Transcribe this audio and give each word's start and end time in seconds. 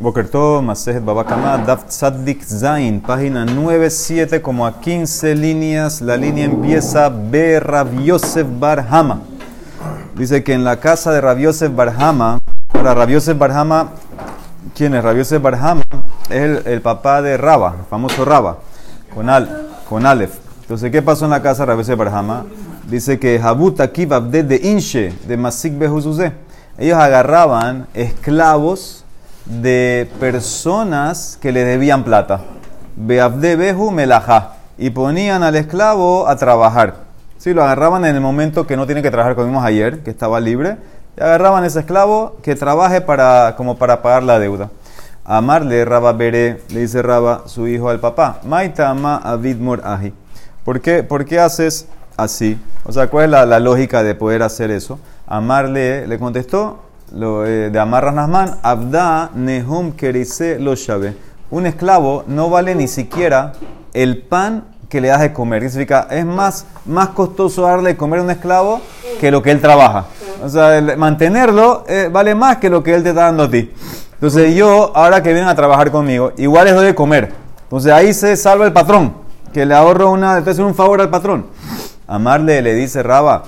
Bokerto, 0.00 0.62
Masejet 0.62 1.04
Babakama, 1.04 1.58
Daf 1.58 1.84
Tzaddik 1.84 2.42
Zain, 2.42 3.02
página 3.02 3.44
9-7, 3.44 4.40
como 4.40 4.64
a 4.64 4.80
15 4.80 5.34
líneas. 5.34 6.00
La 6.00 6.16
línea 6.16 6.46
empieza 6.46 7.10
B. 7.10 7.60
Rabiosef 7.60 8.46
Barhama. 8.58 9.20
Dice 10.16 10.42
que 10.42 10.54
en 10.54 10.64
la 10.64 10.80
casa 10.80 11.12
de 11.12 11.20
Rabiosef 11.20 11.76
Barhama, 11.76 12.38
para 12.72 12.94
Rabiosef 12.94 13.36
Barhama, 13.36 13.90
¿quién 14.74 14.94
es 14.94 15.04
Rabiosef 15.04 15.42
Barhama? 15.42 15.82
Es 16.30 16.42
el, 16.44 16.62
el, 16.64 16.80
papá 16.80 17.20
de 17.20 17.36
Raba, 17.36 17.76
el 17.80 17.84
famoso 17.84 18.24
Raba, 18.24 18.56
con, 19.14 19.28
al, 19.28 19.68
con 19.86 20.06
Aleph. 20.06 20.32
Entonces, 20.62 20.90
¿qué 20.90 21.02
pasó 21.02 21.26
en 21.26 21.32
la 21.32 21.42
casa 21.42 21.64
de 21.64 21.72
Rabiosef 21.72 21.98
Barhama? 21.98 22.46
Dice 22.88 23.18
que 23.18 23.38
Habut 23.38 23.78
Akib 23.82 24.18
de 24.18 24.60
Inche, 24.62 25.12
de 25.28 25.36
Masik 25.36 25.76
Behuzuzé. 25.76 26.32
Ellos 26.78 26.96
agarraban 26.96 27.86
esclavos 27.92 29.04
de 29.50 30.08
personas 30.20 31.36
que 31.40 31.52
le 31.52 31.64
debían 31.64 32.04
plata. 32.04 32.40
Beabde 32.96 33.56
behu 33.56 33.90
melajá. 33.90 34.54
Y 34.78 34.90
ponían 34.90 35.42
al 35.42 35.56
esclavo 35.56 36.26
a 36.28 36.36
trabajar. 36.36 36.94
Sí, 37.36 37.52
lo 37.52 37.62
agarraban 37.62 38.04
en 38.04 38.14
el 38.14 38.20
momento 38.20 38.66
que 38.66 38.76
no 38.76 38.86
tiene 38.86 39.02
que 39.02 39.10
trabajar, 39.10 39.34
como 39.34 39.48
vimos 39.48 39.64
ayer, 39.64 40.00
que 40.02 40.10
estaba 40.10 40.40
libre. 40.40 40.76
Y 41.18 41.22
agarraban 41.22 41.64
a 41.64 41.66
ese 41.66 41.80
esclavo 41.80 42.36
que 42.42 42.54
trabaje 42.54 43.00
para, 43.00 43.54
como 43.56 43.76
para 43.76 44.00
pagar 44.00 44.22
la 44.22 44.38
deuda. 44.38 44.70
Amarle, 45.24 45.84
Raba 45.84 46.12
Bere, 46.12 46.62
le 46.70 46.80
dice 46.80 47.02
Raba, 47.02 47.42
su 47.46 47.66
hijo 47.66 47.90
al 47.90 48.00
papá. 48.00 48.40
Maita 48.44 48.88
ama 48.88 49.16
avidmor 49.16 49.82
aji. 49.84 50.14
¿Por 50.64 50.80
qué, 50.80 51.02
¿Por 51.02 51.24
qué 51.24 51.40
haces 51.40 51.86
así? 52.16 52.58
O 52.84 52.92
sea, 52.92 53.08
¿cuál 53.08 53.26
es 53.26 53.30
la, 53.30 53.44
la 53.46 53.60
lógica 53.60 54.02
de 54.02 54.14
poder 54.14 54.42
hacer 54.42 54.70
eso? 54.70 54.98
Amarle 55.26 56.06
le 56.06 56.18
contestó, 56.18 56.80
eh, 57.12 57.70
de 57.72 57.78
Amarras 57.78 58.14
Nasman, 58.14 58.58
Abda 58.62 59.30
Nehum 59.34 59.92
Kerise 59.92 60.58
lo 60.58 60.74
Shabe. 60.74 61.16
Un 61.50 61.66
esclavo 61.66 62.24
no 62.26 62.50
vale 62.50 62.74
ni 62.74 62.86
siquiera 62.86 63.52
el 63.92 64.18
pan 64.22 64.64
que 64.88 65.00
le 65.00 65.08
das 65.08 65.20
de 65.20 65.32
comer. 65.32 65.62
Significa, 65.68 66.06
es 66.10 66.24
más, 66.24 66.66
más 66.86 67.08
costoso 67.10 67.62
darle 67.62 67.90
de 67.90 67.96
comer 67.96 68.20
a 68.20 68.22
un 68.22 68.30
esclavo 68.30 68.80
que 69.20 69.30
lo 69.30 69.42
que 69.42 69.50
él 69.50 69.60
trabaja. 69.60 70.06
O 70.42 70.48
sea, 70.48 70.80
mantenerlo 70.96 71.84
eh, 71.88 72.08
vale 72.12 72.34
más 72.34 72.58
que 72.58 72.70
lo 72.70 72.82
que 72.82 72.94
él 72.94 73.02
te 73.02 73.10
está 73.10 73.22
dando 73.22 73.44
a 73.44 73.50
ti. 73.50 73.70
Entonces 74.14 74.54
yo, 74.54 74.92
ahora 74.94 75.22
que 75.22 75.32
vienen 75.32 75.48
a 75.48 75.54
trabajar 75.54 75.90
conmigo, 75.90 76.32
igual 76.36 76.66
les 76.66 76.74
doy 76.74 76.86
de 76.86 76.94
comer. 76.94 77.32
Entonces 77.62 77.92
ahí 77.92 78.12
se 78.12 78.36
salva 78.36 78.66
el 78.66 78.72
patrón, 78.72 79.14
que 79.52 79.64
le 79.64 79.74
ahorro 79.74 80.10
una, 80.10 80.38
entonces 80.38 80.62
un 80.62 80.74
favor 80.74 81.00
al 81.00 81.08
patrón. 81.08 81.46
Amarle 82.06 82.60
le 82.60 82.74
dice 82.74 83.02
Raba, 83.02 83.44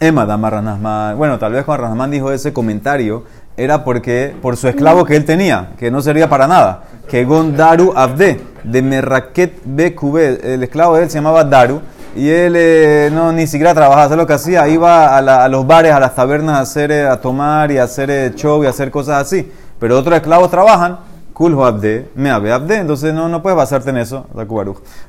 Emma 0.00 0.26
Dama 0.26 0.50
Ranasman. 0.50 1.16
Bueno, 1.16 1.38
tal 1.38 1.52
vez 1.52 1.64
cuando 1.64 1.82
Ranasman 1.82 2.10
dijo 2.10 2.30
ese 2.30 2.52
comentario 2.52 3.24
era 3.56 3.82
porque 3.82 4.34
por 4.40 4.56
su 4.56 4.68
esclavo 4.68 5.04
que 5.04 5.16
él 5.16 5.24
tenía, 5.24 5.70
que 5.78 5.90
no 5.90 6.00
servía 6.00 6.28
para 6.28 6.46
nada. 6.46 6.84
Que 7.08 7.24
Gondaru 7.24 7.92
Abde, 7.96 8.40
de 8.62 8.82
Merraket 8.82 9.60
Bekube, 9.64 10.54
el 10.54 10.62
esclavo 10.62 10.96
de 10.96 11.02
él 11.02 11.10
se 11.10 11.18
llamaba 11.18 11.42
Daru, 11.42 11.80
y 12.14 12.28
él 12.28 12.54
eh, 12.56 13.10
no 13.12 13.32
ni 13.32 13.46
siquiera 13.48 13.74
trabajaba, 13.74 14.04
¿sabes 14.04 14.18
lo 14.18 14.26
que 14.26 14.34
hacía? 14.34 14.68
Iba 14.68 15.16
a, 15.16 15.48
los 15.48 15.66
bares, 15.66 15.92
a 15.92 15.98
las 15.98 16.14
tabernas 16.14 16.56
a, 16.56 16.60
hacer, 16.60 16.92
eh, 16.92 17.06
a 17.06 17.20
tomar 17.20 17.72
y 17.72 17.78
a 17.78 17.84
hacer 17.84 18.10
eh, 18.10 18.32
show 18.34 18.62
y 18.62 18.66
a 18.66 18.70
hacer 18.70 18.92
cosas 18.92 19.22
así. 19.22 19.50
Pero 19.80 19.98
otros 19.98 20.16
esclavos 20.16 20.50
trabajan, 20.50 20.98
Kulho 21.32 21.64
Abde, 21.64 22.08
me 22.14 22.30
Abde, 22.30 22.76
entonces 22.76 23.12
no, 23.12 23.28
no 23.28 23.42
puedes 23.42 23.56
basarte 23.56 23.90
en 23.90 23.98
eso, 23.98 24.26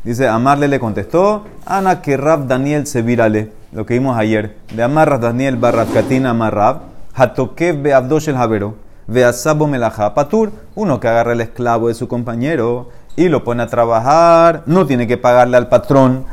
Dice, 0.04 0.28
Amarle 0.28 0.67
le 0.67 0.80
contestó, 0.80 1.45
Ana 1.66 2.02
que 2.02 2.17
Rab 2.17 2.48
Daniel 2.48 2.88
se 2.88 3.04
virale 3.04 3.59
lo 3.72 3.86
que 3.86 3.94
vimos 3.94 4.17
ayer, 4.17 4.56
de 4.73 4.84
Amarras 4.84 5.22
Daniel 5.22 5.56
Barrat 5.56 5.94
Katina 5.94 6.31
Amarrab, 6.31 6.80
Hatokev 7.14 7.81
Beabdosh 7.81 8.30
el 8.30 8.36
Javero, 8.36 8.76
Beasabo 9.08 9.67
Melaja 9.67 10.14
Patur, 10.14 10.52
uno 10.76 11.00
que 11.00 11.08
agarra 11.08 11.34
el 11.34 11.42
esclavo 11.42 11.88
de 11.88 11.94
su 11.94 12.08
compañero 12.08 12.89
y 13.16 13.30
lo 13.30 13.44
pone 13.44 13.64
a 13.64 13.67
trabajar, 13.67 14.64
no 14.66 14.86
tiene 14.88 15.08
que 15.08 15.17
pagarle 15.17 15.58
al 15.58 15.67
patrón, 15.67 16.26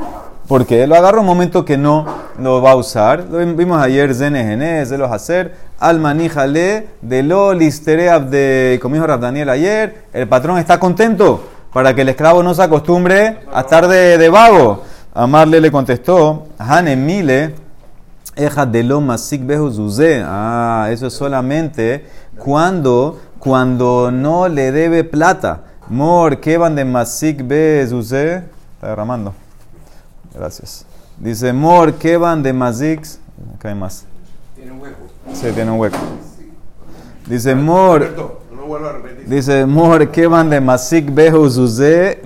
porque 0.48 0.86
lo 0.86 0.94
agarra 0.94 1.20
un 1.20 1.26
momento 1.26 1.64
que 1.64 1.76
no 1.76 2.06
lo 2.38 2.62
va 2.62 2.72
a 2.72 2.76
usar. 2.76 3.24
Lo 3.30 3.38
vimos 3.38 3.82
ayer, 3.82 4.14
Zenegene, 4.14 4.84
de 4.84 4.98
los 4.98 5.10
hacer, 5.10 5.56
al 5.78 5.98
maníjale, 6.00 6.86
de 7.02 7.22
lo 7.22 7.52
listereab 7.52 8.30
de, 8.30 8.78
como 8.80 8.94
dijo 8.94 9.06
Daniel 9.18 9.50
ayer, 9.50 10.04
el 10.12 10.28
patrón 10.28 10.58
está 10.58 10.78
contento 10.78 11.44
para 11.72 11.94
que 11.94 12.02
el 12.02 12.08
esclavo 12.08 12.42
no 12.42 12.54
se 12.54 12.62
acostumbre 12.62 13.40
a 13.52 13.60
estar 13.60 13.88
de, 13.88 14.16
de 14.16 14.28
vago. 14.28 14.82
Amarle 15.18 15.62
le 15.62 15.72
contestó, 15.72 16.46
Hanemile, 16.58 17.54
Eja 18.36 18.66
de 18.66 18.82
lo 18.82 19.00
masik 19.00 19.40
Ah, 20.26 20.88
eso 20.90 21.06
es 21.06 21.14
solamente 21.14 22.04
cuando, 22.36 23.18
cuando 23.38 24.10
no 24.10 24.46
le 24.46 24.70
debe 24.72 25.04
plata. 25.04 25.62
Mor, 25.88 26.38
que 26.38 26.58
van 26.58 26.74
de 26.74 26.84
masik 26.84 27.48
behuze. 27.48 28.42
Está 28.74 28.88
derramando. 28.88 29.32
Gracias. 30.34 30.84
Dice, 31.16 31.50
Mor, 31.54 31.94
que 31.94 32.18
van 32.18 32.42
de 32.42 32.52
masik. 32.52 33.00
Acá 33.56 33.70
hay 33.70 33.74
más. 33.74 34.04
Tiene 34.54 34.72
un 34.72 34.80
hueco. 34.80 34.98
Sí, 35.32 35.50
tiene 35.54 35.70
un 35.70 35.80
hueco. 35.80 35.96
Dice, 37.24 37.54
Mor. 37.54 38.42
Dice, 39.26 39.66
Mor, 39.66 40.12
que 40.12 40.28
van 40.28 40.48
de 40.50 40.60
Masik 40.60 41.12
Bejo 41.12 41.50
Zuze, 41.50 42.20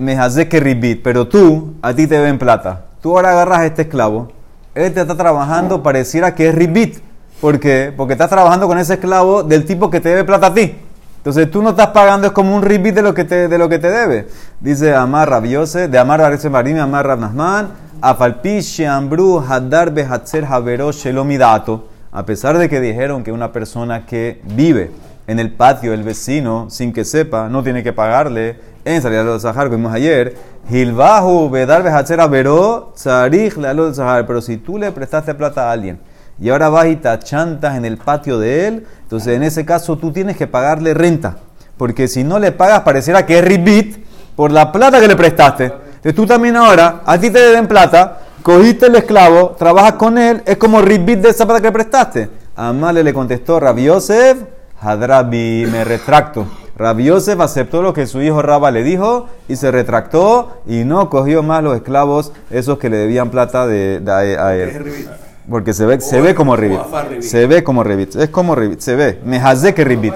que 0.47 0.59
ribit. 0.59 1.01
Pero 1.01 1.27
tú, 1.27 1.73
a 1.81 1.95
ti 1.95 2.05
te 2.05 2.19
ven 2.19 2.37
plata. 2.37 2.85
Tú 3.01 3.17
ahora 3.17 3.31
agarras 3.31 3.59
a 3.61 3.65
este 3.65 3.81
esclavo, 3.81 4.31
él 4.75 4.93
te 4.93 5.01
está 5.01 5.17
trabajando, 5.17 5.81
pareciera 5.81 6.35
que 6.35 6.49
es 6.49 6.53
ribit. 6.53 6.99
¿Por 7.41 7.59
qué? 7.59 7.91
Porque 7.97 8.13
estás 8.13 8.29
trabajando 8.29 8.67
con 8.67 8.77
ese 8.77 8.93
esclavo 8.93 9.41
del 9.41 9.65
tipo 9.65 9.89
que 9.89 9.99
te 9.99 10.09
debe 10.09 10.25
plata 10.25 10.47
a 10.47 10.53
ti. 10.53 10.75
Entonces 11.17 11.49
tú 11.49 11.63
no 11.63 11.71
estás 11.71 11.87
pagando, 11.87 12.27
es 12.27 12.33
como 12.33 12.55
un 12.55 12.61
ribit 12.61 12.93
de 12.93 13.01
lo 13.01 13.15
que 13.15 13.23
te, 13.23 13.47
de 13.47 13.57
lo 13.57 13.67
que 13.67 13.79
te 13.79 13.89
debe. 13.89 14.27
Dice 14.59 14.93
Amar 14.93 15.27
Rabiose, 15.27 15.87
de 15.87 15.97
Amar 15.97 16.19
Rabese 16.19 16.51
Marim, 16.51 16.77
Amar 16.77 17.07
Rabnasman, 17.07 17.69
Afalpi 17.99 18.59
Sheambru 18.59 19.39
Hadar 19.39 19.91
Behatzer 19.91 20.45
Havero 20.45 20.91
Shelomidato. 20.91 21.87
A 22.11 22.23
pesar 22.27 22.59
de 22.59 22.69
que 22.69 22.79
dijeron 22.79 23.23
que 23.23 23.31
una 23.31 23.51
persona 23.51 24.05
que 24.05 24.39
vive 24.55 24.91
en 25.31 25.39
el 25.39 25.51
patio 25.51 25.91
del 25.91 26.03
vecino, 26.03 26.69
sin 26.69 26.91
que 26.91 27.05
sepa, 27.05 27.47
no 27.47 27.63
tiene 27.63 27.83
que 27.83 27.93
pagarle. 27.93 28.59
En 28.83 29.01
salida 29.01 29.23
de 29.23 29.39
Sahar, 29.39 29.69
que 29.69 29.75
vimos 29.77 29.93
ayer, 29.93 30.35
Hilbahu, 30.69 31.49
Bedar, 31.49 31.83
Behacher, 31.83 32.19
Veró, 32.29 32.91
Tzarich, 32.95 33.55
le 33.55 33.93
Sahar. 33.93 34.25
Pero 34.27 34.41
si 34.41 34.57
tú 34.57 34.77
le 34.77 34.91
prestaste 34.91 35.33
plata 35.33 35.69
a 35.69 35.71
alguien 35.71 35.99
y 36.37 36.49
ahora 36.49 36.67
vas 36.69 36.87
y 36.87 36.97
te 36.97 37.07
achantas 37.07 37.77
en 37.77 37.85
el 37.85 37.97
patio 37.97 38.39
de 38.39 38.67
él, 38.67 38.87
entonces 39.03 39.35
en 39.35 39.43
ese 39.43 39.63
caso 39.63 39.97
tú 39.97 40.11
tienes 40.11 40.35
que 40.35 40.47
pagarle 40.47 40.93
renta. 40.93 41.37
Porque 41.77 42.07
si 42.07 42.23
no 42.23 42.37
le 42.37 42.51
pagas, 42.51 42.81
pareciera 42.81 43.25
que 43.25 43.39
es 43.39 43.45
ribit 43.45 44.03
por 44.35 44.51
la 44.51 44.71
plata 44.71 44.99
que 44.99 45.07
le 45.07 45.15
prestaste. 45.15 45.65
Entonces 45.65 46.15
tú 46.15 46.25
también 46.25 46.57
ahora, 46.57 47.03
a 47.05 47.17
ti 47.17 47.29
te 47.29 47.39
deben 47.39 47.67
plata, 47.67 48.19
cogiste 48.43 48.87
el 48.87 48.95
esclavo, 48.95 49.55
trabajas 49.57 49.93
con 49.93 50.17
él, 50.17 50.41
es 50.45 50.57
como 50.57 50.81
ribit 50.81 51.19
de 51.19 51.29
esa 51.29 51.45
plata 51.45 51.61
que 51.61 51.71
prestaste. 51.71 52.29
Amale 52.55 53.03
le 53.03 53.13
contestó 53.13 53.59
Rabiosef, 53.59 54.37
Hadrabi, 54.81 55.67
me 55.71 55.83
retracto. 55.83 56.47
Rabbi 56.75 57.03
Yosef 57.03 57.39
aceptó 57.39 57.83
lo 57.83 57.93
que 57.93 58.07
su 58.07 58.21
hijo 58.21 58.41
Raba 58.41 58.71
le 58.71 58.81
dijo 58.81 59.27
y 59.47 59.55
se 59.55 59.69
retractó 59.69 60.61
y 60.65 60.83
no 60.83 61.09
cogió 61.11 61.43
más 61.43 61.63
los 61.63 61.75
esclavos, 61.75 62.33
esos 62.49 62.79
que 62.79 62.89
le 62.89 62.97
debían 62.97 63.29
plata 63.29 63.67
de, 63.67 63.99
de 63.99 64.11
a, 64.11 64.55
él. 64.55 65.07
Porque 65.47 65.73
se 65.73 65.85
ve, 65.85 66.01
se 66.01 66.19
ve 66.19 66.33
como 66.33 66.55
ribit. 66.55 66.79
Se 67.19 67.45
ve 67.45 67.63
como 67.63 67.83
ribit. 67.83 68.15
Es 68.15 68.29
como 68.29 68.55
ribit. 68.55 68.79
Se 68.79 68.95
ve. 68.95 69.19
Me 69.23 69.37
hace 69.37 69.75
que 69.75 69.83
ribit. 69.83 70.15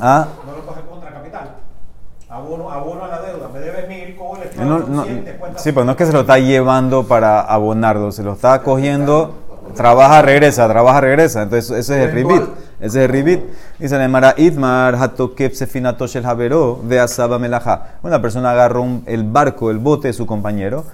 ¿Ah? 0.00 0.26
No 0.44 0.56
lo 0.56 0.66
coge 0.66 0.80
contra 0.80 1.12
capital. 1.12 1.50
Abono, 2.28 2.70
abono 2.70 3.04
a 3.04 3.08
la 3.08 3.20
deuda. 3.22 3.48
Me 3.52 3.60
debes 3.60 3.88
mil, 3.88 4.16
cojo 4.16 4.38
el 4.38 4.42
esclavo. 4.44 4.70
No, 4.70 4.78
no, 4.88 5.04
sí, 5.56 5.70
pues 5.70 5.86
no 5.86 5.92
es 5.92 5.98
que 5.98 6.06
se 6.06 6.12
lo 6.12 6.20
está 6.22 6.38
llevando 6.38 7.06
para 7.06 7.42
abonarlo, 7.42 8.10
se 8.10 8.24
lo 8.24 8.32
está 8.32 8.62
cogiendo. 8.62 9.34
Trabaja, 9.76 10.22
regresa, 10.22 10.66
trabaja, 10.66 11.00
regresa. 11.00 11.42
Entonces, 11.42 11.70
ese 11.70 12.02
es 12.02 12.08
el 12.08 12.12
ribit. 12.12 12.42
Ese 12.80 13.04
es 13.04 13.10
ribit. 13.10 13.40
Dice 13.78 13.98
la 13.98 14.04
Emara 14.04 14.34
Itmar, 14.38 14.94
Hatokep 14.94 15.52
Sefinatosh 15.52 16.16
el 16.16 16.24
Javero, 16.24 16.80
Veasaba 16.82 17.38
Melaja. 17.38 17.96
Una 18.02 18.22
persona 18.22 18.52
agarró 18.52 18.86
el 19.06 19.24
barco, 19.24 19.70
el 19.70 19.78
bote 19.78 20.08
de 20.08 20.14
su 20.14 20.26
compañero, 20.26 20.84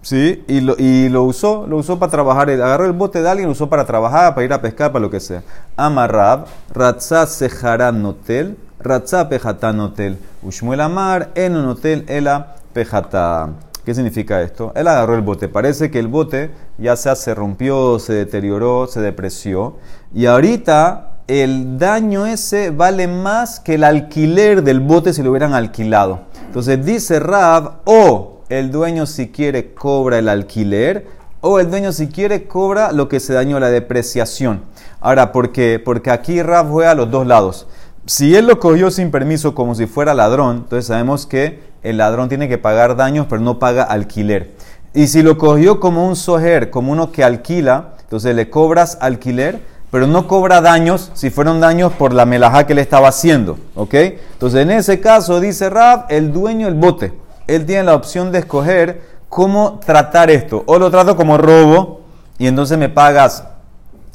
¿sí? 0.00 0.44
Y 0.48 0.60
lo, 0.60 0.76
y 0.78 1.10
lo 1.10 1.24
usó, 1.24 1.66
lo 1.66 1.76
usó 1.76 1.98
para 1.98 2.10
trabajar. 2.10 2.48
Agarró 2.48 2.86
el 2.86 2.92
bote 2.92 3.20
de 3.20 3.28
alguien, 3.28 3.48
lo 3.48 3.52
usó 3.52 3.68
para 3.68 3.84
trabajar, 3.84 4.34
para 4.34 4.44
ir 4.46 4.52
a 4.52 4.62
pescar, 4.62 4.92
para 4.92 5.02
lo 5.02 5.10
que 5.10 5.20
sea. 5.20 5.42
Amarrab, 5.76 6.46
Ratzah 6.72 7.26
Seharan 7.26 8.02
Notel, 8.02 8.56
Ratzah 8.80 9.28
Pejatan 9.28 9.76
Notel. 9.76 10.18
Ushmuel 10.42 10.80
Amar, 10.80 11.30
en 11.34 11.54
un 11.54 11.66
hotel, 11.66 12.06
Ela 12.08 12.56
Pejata. 12.72 13.50
¿Qué 13.84 13.94
significa 13.94 14.42
esto? 14.42 14.72
Él 14.74 14.88
agarró 14.88 15.14
el 15.14 15.20
bote. 15.20 15.48
Parece 15.48 15.90
que 15.90 16.00
el 16.00 16.08
bote 16.08 16.50
ya 16.78 16.96
sea, 16.96 17.14
se 17.14 17.34
rompió, 17.34 17.98
se 17.98 18.14
deterioró, 18.14 18.86
se 18.88 19.00
depreció. 19.00 19.76
Y 20.12 20.26
ahorita 20.26 21.15
el 21.28 21.78
daño 21.78 22.24
ese 22.26 22.70
vale 22.70 23.08
más 23.08 23.58
que 23.58 23.74
el 23.74 23.84
alquiler 23.84 24.62
del 24.62 24.80
bote 24.80 25.12
si 25.12 25.22
lo 25.22 25.30
hubieran 25.30 25.54
alquilado. 25.54 26.20
Entonces 26.46 26.84
dice 26.84 27.18
Rab, 27.18 27.80
o 27.84 28.42
el 28.48 28.70
dueño 28.70 29.06
si 29.06 29.28
quiere 29.28 29.74
cobra 29.74 30.18
el 30.18 30.28
alquiler, 30.28 31.06
o 31.40 31.58
el 31.58 31.70
dueño 31.70 31.92
si 31.92 32.08
quiere 32.08 32.46
cobra 32.46 32.92
lo 32.92 33.08
que 33.08 33.20
se 33.20 33.32
dañó, 33.32 33.58
la 33.58 33.70
depreciación. 33.70 34.62
Ahora, 35.00 35.32
¿por 35.32 35.52
qué? 35.52 35.80
Porque 35.84 36.10
aquí 36.10 36.42
Rab 36.42 36.70
juega 36.70 36.92
a 36.92 36.94
los 36.94 37.10
dos 37.10 37.26
lados. 37.26 37.66
Si 38.06 38.36
él 38.36 38.46
lo 38.46 38.60
cogió 38.60 38.92
sin 38.92 39.10
permiso 39.10 39.54
como 39.54 39.74
si 39.74 39.86
fuera 39.86 40.14
ladrón, 40.14 40.58
entonces 40.58 40.86
sabemos 40.86 41.26
que 41.26 41.60
el 41.82 41.96
ladrón 41.98 42.28
tiene 42.28 42.48
que 42.48 42.56
pagar 42.56 42.96
daños, 42.96 43.26
pero 43.28 43.42
no 43.42 43.58
paga 43.58 43.82
alquiler. 43.82 44.54
Y 44.94 45.08
si 45.08 45.22
lo 45.22 45.36
cogió 45.38 45.80
como 45.80 46.06
un 46.06 46.14
sojer, 46.14 46.70
como 46.70 46.92
uno 46.92 47.10
que 47.10 47.24
alquila, 47.24 47.94
entonces 48.00 48.34
le 48.36 48.48
cobras 48.48 48.96
alquiler, 49.00 49.60
pero 49.96 50.06
no 50.06 50.28
cobra 50.28 50.60
daños 50.60 51.10
si 51.14 51.30
fueron 51.30 51.58
daños 51.58 51.90
por 51.90 52.12
la 52.12 52.26
melajá 52.26 52.66
que 52.66 52.74
le 52.74 52.82
estaba 52.82 53.08
haciendo. 53.08 53.58
¿Ok? 53.74 53.94
Entonces 53.94 54.60
en 54.60 54.70
ese 54.70 55.00
caso, 55.00 55.40
dice 55.40 55.70
Rab, 55.70 56.04
el 56.10 56.34
dueño 56.34 56.66
del 56.66 56.74
bote, 56.74 57.14
él 57.46 57.64
tiene 57.64 57.84
la 57.84 57.94
opción 57.94 58.30
de 58.30 58.40
escoger 58.40 59.00
cómo 59.30 59.80
tratar 59.86 60.28
esto. 60.28 60.64
O 60.66 60.78
lo 60.78 60.90
trato 60.90 61.16
como 61.16 61.38
robo 61.38 62.02
y 62.36 62.46
entonces 62.46 62.76
me 62.76 62.90
pagas 62.90 63.44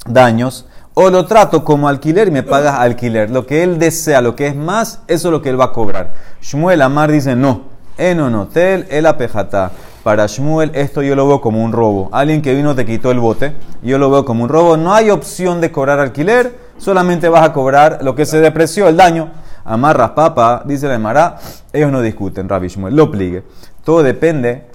daños 0.05 0.67
o 0.93 1.09
lo 1.09 1.25
trato 1.25 1.63
como 1.63 1.87
alquiler 1.87 2.27
y 2.27 2.31
me 2.31 2.43
pagas 2.43 2.75
alquiler. 2.75 3.31
Lo 3.31 3.47
que 3.47 3.63
él 3.63 3.79
desea, 3.79 4.21
lo 4.21 4.35
que 4.35 4.45
es 4.45 4.55
más, 4.55 4.99
eso 5.07 5.29
es 5.29 5.31
lo 5.31 5.41
que 5.41 5.49
él 5.49 5.59
va 5.59 5.65
a 5.65 5.71
cobrar. 5.71 6.13
Shmuel 6.43 6.83
Amar 6.83 7.11
dice, 7.11 7.35
no, 7.35 7.61
en 8.09 8.19
un 8.19 8.33
hotel, 8.35 8.87
el 8.89 9.05
apejata. 9.05 9.71
Para 10.03 10.25
Shmuel 10.25 10.71
esto 10.73 11.03
yo 11.03 11.15
lo 11.15 11.27
veo 11.27 11.41
como 11.41 11.63
un 11.63 11.71
robo. 11.71 12.09
Alguien 12.11 12.41
que 12.41 12.55
vino 12.55 12.73
te 12.73 12.85
quitó 12.85 13.11
el 13.11 13.19
bote, 13.19 13.53
yo 13.83 13.99
lo 13.99 14.09
veo 14.09 14.25
como 14.25 14.43
un 14.43 14.49
robo. 14.49 14.75
No 14.75 14.93
hay 14.93 15.11
opción 15.11 15.61
de 15.61 15.71
cobrar 15.71 15.99
alquiler, 15.99 16.57
solamente 16.77 17.29
vas 17.29 17.43
a 17.43 17.53
cobrar 17.53 17.99
lo 18.01 18.15
que 18.15 18.25
se 18.25 18.39
depreció, 18.39 18.87
el 18.87 18.97
daño. 18.97 19.29
Amarras 19.63 20.11
papa, 20.11 20.63
dice 20.65 20.87
la 20.87 20.95
Emara, 20.95 21.37
ellos 21.71 21.91
no 21.91 22.01
discuten, 22.01 22.49
Rabbi 22.49 22.67
Shmuel, 22.67 22.95
lo 22.95 23.11
pligue. 23.11 23.43
Todo 23.83 24.01
depende 24.01 24.65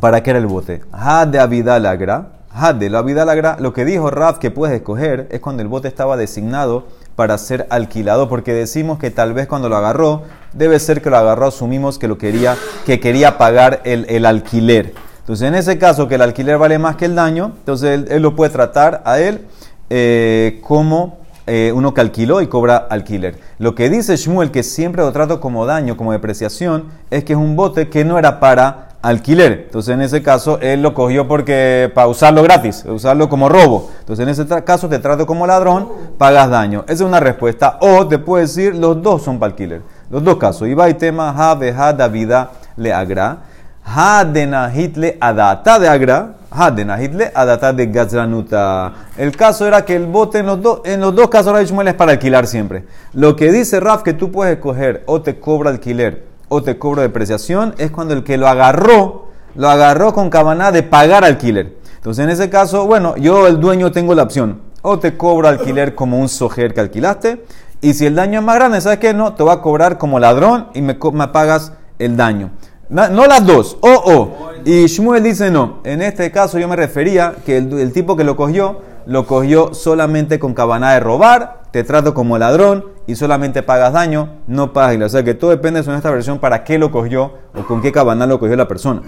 para 0.00 0.22
qué 0.22 0.30
era 0.30 0.40
el 0.40 0.46
bote. 0.46 0.82
Ha 0.90 1.26
de 1.26 1.38
avidalagra, 1.38 2.34
Hadde, 2.56 2.88
la 2.88 3.02
vida 3.02 3.24
lagra, 3.24 3.56
lo 3.58 3.72
que 3.72 3.84
dijo 3.84 4.10
Raf 4.10 4.38
que 4.38 4.52
puedes 4.52 4.76
escoger 4.76 5.26
es 5.32 5.40
cuando 5.40 5.60
el 5.62 5.66
bote 5.66 5.88
estaba 5.88 6.16
designado 6.16 6.84
para 7.16 7.38
ser 7.38 7.66
alquilado, 7.70 8.28
porque 8.28 8.52
decimos 8.52 8.98
que 8.98 9.10
tal 9.10 9.34
vez 9.34 9.46
cuando 9.46 9.68
lo 9.68 9.76
agarró, 9.76 10.22
debe 10.52 10.78
ser 10.78 11.00
que 11.00 11.10
lo 11.10 11.16
agarró, 11.16 11.46
asumimos 11.46 11.98
que 11.98 12.08
lo 12.08 12.18
quería, 12.18 12.56
que 12.84 13.00
quería 13.00 13.38
pagar 13.38 13.80
el, 13.84 14.26
alquiler. 14.26 14.94
Entonces, 15.20 15.48
en 15.48 15.54
ese 15.54 15.78
caso, 15.78 16.08
que 16.08 16.16
el 16.16 16.22
alquiler 16.22 16.58
vale 16.58 16.78
más 16.78 16.96
que 16.96 17.04
el 17.04 17.14
daño, 17.14 17.52
entonces 17.58 18.06
él, 18.10 18.22
lo 18.22 18.34
puede 18.34 18.50
tratar 18.50 19.02
a 19.04 19.20
él 19.20 19.46
eh, 19.90 20.60
como 20.62 21.18
eh, 21.46 21.72
uno 21.74 21.94
que 21.94 22.00
alquiló 22.00 22.40
y 22.40 22.46
cobra 22.46 22.76
alquiler. 22.76 23.38
Lo 23.58 23.74
que 23.74 23.88
dice 23.90 24.16
Shmuel, 24.16 24.50
que 24.50 24.62
siempre 24.62 25.02
lo 25.02 25.12
trato 25.12 25.40
como 25.40 25.66
daño, 25.66 25.96
como 25.96 26.12
depreciación, 26.12 26.86
es 27.10 27.24
que 27.24 27.34
es 27.34 27.38
un 27.38 27.54
bote 27.54 27.88
que 27.88 28.04
no 28.04 28.18
era 28.18 28.40
para 28.40 28.88
alquiler. 29.04 29.64
Entonces, 29.66 29.94
en 29.94 30.00
ese 30.00 30.22
caso, 30.22 30.58
él 30.60 30.80
lo 30.82 30.94
cogió 30.94 31.28
porque 31.28 31.92
para 31.94 32.08
usarlo 32.08 32.42
gratis, 32.42 32.84
usarlo 32.86 33.28
como 33.28 33.50
robo. 33.50 33.90
Entonces, 34.00 34.22
en 34.22 34.30
ese 34.30 34.64
caso, 34.64 34.88
te 34.88 34.98
trato 34.98 35.26
como 35.26 35.46
ladrón, 35.46 35.88
pagas 36.16 36.48
daño. 36.48 36.84
Esa 36.84 36.92
es 36.94 37.00
una 37.02 37.20
respuesta. 37.20 37.78
O 37.80 38.08
te 38.08 38.18
puedo 38.18 38.40
decir, 38.40 38.74
los 38.74 39.02
dos 39.02 39.22
son 39.22 39.38
para 39.38 39.52
alquiler. 39.52 39.82
Los 40.10 40.24
dos 40.24 40.36
casos. 40.36 40.68
Iba 40.68 40.88
y 40.88 40.94
tema, 40.94 41.34
ha 41.36 41.52
ha 41.52 41.92
davida 41.92 42.52
le 42.76 42.92
agra. 42.94 43.38
Ha 43.84 44.24
de 44.24 44.46
nahitle 44.46 45.18
adata 45.20 45.78
de 45.78 45.88
agra. 45.88 46.36
Ha 46.50 46.70
de 46.70 46.84
nahitle 46.86 47.30
adata 47.34 47.74
de 47.74 47.86
gazranuta. 47.86 48.92
El 49.18 49.36
caso 49.36 49.66
era 49.66 49.84
que 49.84 49.96
el 49.96 50.06
bote 50.06 50.38
en 50.38 50.46
los, 50.46 50.62
dos 50.62 50.80
en 50.84 51.00
los 51.00 51.14
dos 51.14 51.28
casos, 51.28 51.60
Ishmael 51.62 51.88
es 51.88 51.94
para 51.94 52.12
alquilar 52.12 52.46
siempre. 52.46 52.86
Lo 53.12 53.36
que 53.36 53.52
dice 53.52 53.80
Raf 53.80 54.02
que 54.02 54.14
tú 54.14 54.32
puedes 54.32 54.58
coger 54.58 55.02
o 55.04 55.20
te 55.20 55.38
cobra 55.38 55.68
alquiler 55.68 56.33
o 56.48 56.62
te 56.62 56.78
cobro 56.78 57.02
depreciación 57.02 57.74
es 57.78 57.90
cuando 57.90 58.14
el 58.14 58.24
que 58.24 58.36
lo 58.36 58.48
agarró, 58.48 59.28
lo 59.54 59.68
agarró 59.68 60.12
con 60.12 60.30
cabana 60.30 60.72
de 60.72 60.82
pagar 60.82 61.24
alquiler. 61.24 61.76
Entonces, 61.96 62.24
en 62.24 62.30
ese 62.30 62.50
caso, 62.50 62.86
bueno, 62.86 63.16
yo 63.16 63.46
el 63.46 63.60
dueño 63.60 63.90
tengo 63.90 64.14
la 64.14 64.24
opción. 64.24 64.60
O 64.82 64.98
te 64.98 65.16
cobro 65.16 65.48
alquiler 65.48 65.94
como 65.94 66.18
un 66.18 66.28
sojer 66.28 66.74
que 66.74 66.80
alquilaste. 66.80 67.44
Y 67.80 67.94
si 67.94 68.06
el 68.06 68.14
daño 68.14 68.40
es 68.40 68.44
más 68.44 68.56
grande, 68.56 68.80
¿sabes 68.80 68.98
qué? 68.98 69.14
No, 69.14 69.34
te 69.34 69.42
va 69.42 69.54
a 69.54 69.60
cobrar 69.62 69.96
como 69.96 70.18
ladrón 70.18 70.68
y 70.74 70.82
me, 70.82 70.98
me 71.12 71.28
pagas 71.28 71.72
el 71.98 72.16
daño. 72.16 72.50
No, 72.88 73.26
las 73.26 73.46
dos, 73.46 73.78
o 73.80 73.88
o. 73.90 74.50
Y 74.64 74.86
Shmuel 74.86 75.22
dice 75.22 75.50
no. 75.50 75.80
En 75.84 76.02
este 76.02 76.30
caso 76.30 76.58
yo 76.58 76.68
me 76.68 76.76
refería 76.76 77.34
que 77.44 77.56
el, 77.56 77.72
el 77.78 77.92
tipo 77.92 78.16
que 78.16 78.24
lo 78.24 78.36
cogió, 78.36 78.82
lo 79.06 79.26
cogió 79.26 79.74
solamente 79.74 80.38
con 80.38 80.54
cabana 80.54 80.92
de 80.92 81.00
robar, 81.00 81.63
te 81.74 81.82
trato 81.82 82.14
como 82.14 82.38
ladrón 82.38 82.84
y 83.04 83.16
solamente 83.16 83.64
pagas 83.64 83.92
daño, 83.92 84.28
no 84.46 84.72
pagas. 84.72 85.06
O 85.06 85.08
sea 85.08 85.24
que 85.24 85.34
todo 85.34 85.50
depende 85.50 85.82
de 85.82 85.96
esta 85.96 86.08
versión 86.12 86.38
para 86.38 86.62
qué 86.62 86.78
lo 86.78 86.92
cogió 86.92 87.32
o 87.52 87.66
con 87.66 87.82
qué 87.82 87.90
cabana 87.90 88.28
lo 88.28 88.38
cogió 88.38 88.54
la 88.54 88.68
persona. 88.68 89.02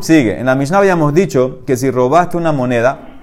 Sigue. 0.00 0.36
En 0.36 0.46
la 0.46 0.56
Mishnah 0.56 0.78
habíamos 0.78 1.14
dicho 1.14 1.60
que 1.64 1.76
si 1.76 1.92
robaste 1.92 2.36
una 2.36 2.50
moneda 2.50 3.20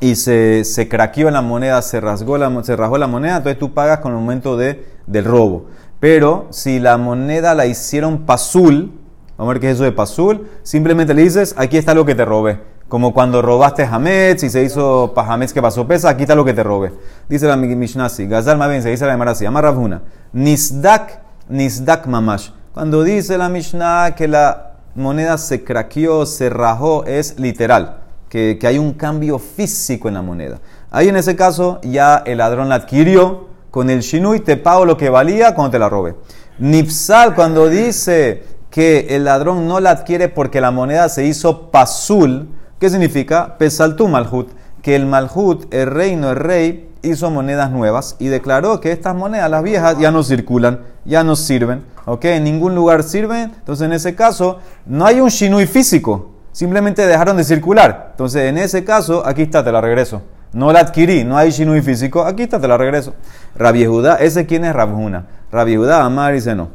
y 0.00 0.16
se, 0.16 0.64
se 0.64 0.88
craqueó 0.88 1.30
la 1.30 1.40
moneda, 1.40 1.80
se 1.82 2.00
rasgó 2.00 2.36
la, 2.36 2.64
se 2.64 2.74
rasgó 2.74 2.98
la 2.98 3.06
moneda, 3.06 3.36
entonces 3.36 3.60
tú 3.60 3.72
pagas 3.72 4.00
con 4.00 4.10
el 4.10 4.18
momento 4.18 4.56
de, 4.56 4.84
del 5.06 5.24
robo. 5.24 5.66
Pero 6.00 6.48
si 6.50 6.80
la 6.80 6.98
moneda 6.98 7.54
la 7.54 7.66
hicieron 7.66 8.26
pasul, 8.26 8.90
vamos 9.38 9.50
a 9.50 9.52
ver 9.52 9.60
qué 9.60 9.68
es 9.68 9.74
eso 9.76 9.84
de 9.84 9.92
pasul, 9.92 10.48
simplemente 10.64 11.14
le 11.14 11.22
dices, 11.22 11.54
aquí 11.56 11.76
está 11.76 11.94
lo 11.94 12.04
que 12.04 12.16
te 12.16 12.24
robé. 12.24 12.58
Como 12.88 13.12
cuando 13.12 13.42
robaste 13.42 13.84
Hametz 13.84 14.44
y 14.44 14.50
se 14.50 14.62
hizo 14.62 15.12
para 15.12 15.44
que 15.46 15.60
pasó 15.60 15.88
pesa, 15.88 16.12
está 16.12 16.34
lo 16.36 16.44
que 16.44 16.54
te 16.54 16.62
robe. 16.62 16.92
Dice 17.28 17.46
la 17.46 17.56
Mishnah 17.56 18.08
Gazal 18.16 18.58
más 18.58 18.70
bien 18.70 18.82
se 18.82 18.90
dice 18.90 19.04
la 19.06 19.12
Gemara 19.12 19.32
así, 19.32 19.44
Ravuna. 19.44 20.02
Nisdak, 20.32 21.20
Nisdak 21.48 22.06
Mamash. 22.06 22.50
Cuando 22.72 23.02
dice 23.02 23.38
la 23.38 23.48
Mishnah 23.48 24.14
que 24.14 24.28
la 24.28 24.74
moneda 24.94 25.36
se 25.36 25.64
craqueó, 25.64 26.26
se 26.26 26.48
rajó, 26.48 27.04
es 27.06 27.38
literal. 27.40 28.02
Que, 28.28 28.56
que 28.60 28.66
hay 28.68 28.78
un 28.78 28.92
cambio 28.92 29.38
físico 29.38 30.06
en 30.08 30.14
la 30.14 30.22
moneda. 30.22 30.60
Ahí 30.90 31.08
en 31.08 31.16
ese 31.16 31.34
caso 31.34 31.80
ya 31.82 32.22
el 32.24 32.38
ladrón 32.38 32.68
la 32.68 32.76
adquirió 32.76 33.48
con 33.72 33.90
el 33.90 34.00
shinui, 34.00 34.40
te 34.40 34.56
pago 34.56 34.84
lo 34.84 34.96
que 34.96 35.10
valía 35.10 35.54
cuando 35.54 35.72
te 35.72 35.78
la 35.78 35.88
robé. 35.88 36.14
Nipsal 36.58 37.34
cuando 37.34 37.68
dice 37.68 38.44
que 38.70 39.06
el 39.10 39.24
ladrón 39.24 39.66
no 39.68 39.80
la 39.80 39.90
adquiere 39.90 40.28
porque 40.28 40.60
la 40.60 40.70
moneda 40.70 41.08
se 41.08 41.24
hizo 41.24 41.70
pasul, 41.70 42.48
¿Qué 42.78 42.90
significa? 42.90 43.56
Pesaltu 43.56 44.06
malhut, 44.06 44.50
que 44.82 44.94
el 44.96 45.06
malhut, 45.06 45.72
el 45.72 45.86
reino, 45.86 46.30
el 46.30 46.36
rey, 46.36 46.90
hizo 47.02 47.30
monedas 47.30 47.70
nuevas 47.70 48.16
y 48.18 48.26
declaró 48.26 48.80
que 48.80 48.92
estas 48.92 49.14
monedas, 49.14 49.50
las 49.50 49.62
viejas, 49.62 49.98
ya 49.98 50.10
no 50.10 50.22
circulan, 50.22 50.80
ya 51.04 51.24
no 51.24 51.36
sirven, 51.36 51.84
¿ok? 52.04 52.24
En 52.26 52.44
ningún 52.44 52.74
lugar 52.74 53.02
sirven, 53.02 53.52
entonces 53.54 53.86
en 53.86 53.92
ese 53.92 54.14
caso 54.14 54.58
no 54.84 55.06
hay 55.06 55.20
un 55.20 55.28
shinui 55.28 55.66
físico, 55.66 56.32
simplemente 56.52 57.06
dejaron 57.06 57.36
de 57.36 57.44
circular. 57.44 58.08
Entonces 58.10 58.42
en 58.42 58.58
ese 58.58 58.84
caso, 58.84 59.26
aquí 59.26 59.42
está, 59.42 59.64
te 59.64 59.72
la 59.72 59.80
regreso. 59.80 60.22
No 60.52 60.72
la 60.72 60.80
adquirí, 60.80 61.24
no 61.24 61.36
hay 61.36 61.50
shinui 61.50 61.80
físico, 61.80 62.24
aquí 62.24 62.42
está, 62.42 62.60
te 62.60 62.68
la 62.68 62.76
regreso. 62.76 63.14
Rabbi 63.56 63.86
Judá, 63.86 64.16
ese 64.16 64.46
quién 64.46 64.64
es 64.64 64.74
Rabjuna. 64.74 65.26
Rabbi 65.50 65.76
Judá, 65.76 66.04
Amar 66.04 66.34
dice 66.34 66.54
no. 66.54 66.68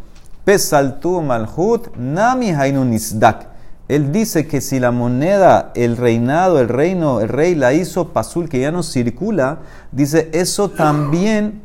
Pesaltu 0.45 1.21
malhut, 1.21 1.95
nami 1.95 2.51
hainu 2.51 2.83
nisdak. 2.85 3.50
Él 3.91 4.13
dice 4.13 4.47
que 4.47 4.61
si 4.61 4.79
la 4.79 4.91
moneda, 4.91 5.73
el 5.75 5.97
reinado, 5.97 6.61
el 6.61 6.69
reino, 6.69 7.19
el 7.19 7.27
rey 7.27 7.55
la 7.55 7.73
hizo 7.73 8.13
pasul, 8.13 8.47
que 8.47 8.61
ya 8.61 8.71
no 8.71 8.83
circula, 8.83 9.57
dice 9.91 10.29
eso 10.31 10.69
también, 10.69 11.61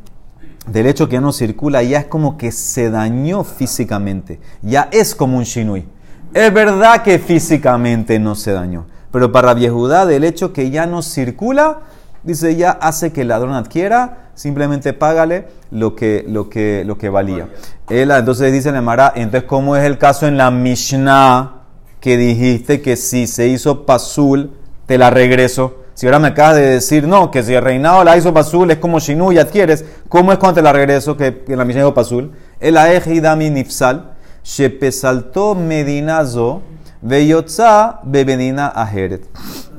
del 0.67 0.87
hecho 0.87 1.07
que 1.07 1.13
ya 1.13 1.21
no 1.21 1.31
circula, 1.31 1.83
ya 1.83 1.99
es 1.99 2.07
como 2.07 2.37
que 2.37 2.51
se 2.51 2.89
dañó 2.89 3.45
físicamente. 3.45 4.41
Ya 4.61 4.89
es 4.91 5.15
como 5.15 5.37
un 5.37 5.45
shinui. 5.45 5.87
Es 6.33 6.53
verdad 6.53 7.01
que 7.01 7.17
físicamente 7.17 8.19
no 8.19 8.35
se 8.35 8.51
dañó, 8.51 8.87
pero 9.09 9.31
para 9.31 9.53
Viejudá, 9.53 10.05
del 10.05 10.25
hecho 10.25 10.51
que 10.51 10.69
ya 10.69 10.85
no 10.85 11.03
circula, 11.03 11.79
dice 12.23 12.57
ya 12.57 12.71
hace 12.71 13.13
que 13.13 13.21
el 13.21 13.29
ladrón 13.29 13.53
adquiera, 13.53 14.31
simplemente 14.33 14.91
págale 14.91 15.47
lo 15.71 15.95
que, 15.95 16.25
lo 16.27 16.49
que, 16.49 16.83
lo 16.85 16.97
que 16.97 17.07
valía. 17.07 17.47
Él, 17.89 18.11
entonces 18.11 18.51
dice 18.51 18.67
el 18.67 18.81
Mara, 18.81 19.13
entonces, 19.15 19.47
¿cómo 19.47 19.77
es 19.77 19.85
el 19.85 19.97
caso 19.97 20.27
en 20.27 20.35
la 20.35 20.51
Mishnah? 20.51 21.56
Que 21.99 22.17
dijiste 22.17 22.81
que 22.81 22.95
si 22.95 23.27
se 23.27 23.47
hizo 23.47 23.85
pasul, 23.85 24.51
te 24.85 24.97
la 24.97 25.09
regreso. 25.09 25.75
Si 25.93 26.05
ahora 26.05 26.19
me 26.19 26.27
acabas 26.27 26.55
de 26.55 26.69
decir, 26.69 27.07
no, 27.07 27.31
que 27.31 27.41
si 27.41 27.53
el 27.53 27.63
reinado 27.63 28.03
la 28.03 28.15
hizo 28.17 28.33
pasul 28.33 28.69
es 28.69 28.77
como 28.77 28.99
Shinu 28.99 29.31
y 29.31 29.39
adquieres, 29.39 29.83
¿cómo 30.09 30.31
es 30.31 30.37
cuando 30.37 30.55
te 30.55 30.61
la 30.61 30.71
regreso 30.71 31.17
que 31.17 31.43
en 31.47 31.57
la 31.57 31.65
misión 31.65 31.83
dijo 31.83 31.93
pasul? 31.93 32.33
El 32.59 32.77
aejidami 32.77 33.49
nifsal, 33.49 34.11
shepesalto 34.43 35.55
medinazo, 35.55 36.61
veyotza 37.01 37.99
bebedina 38.03 38.67
ajeret. 38.67 39.27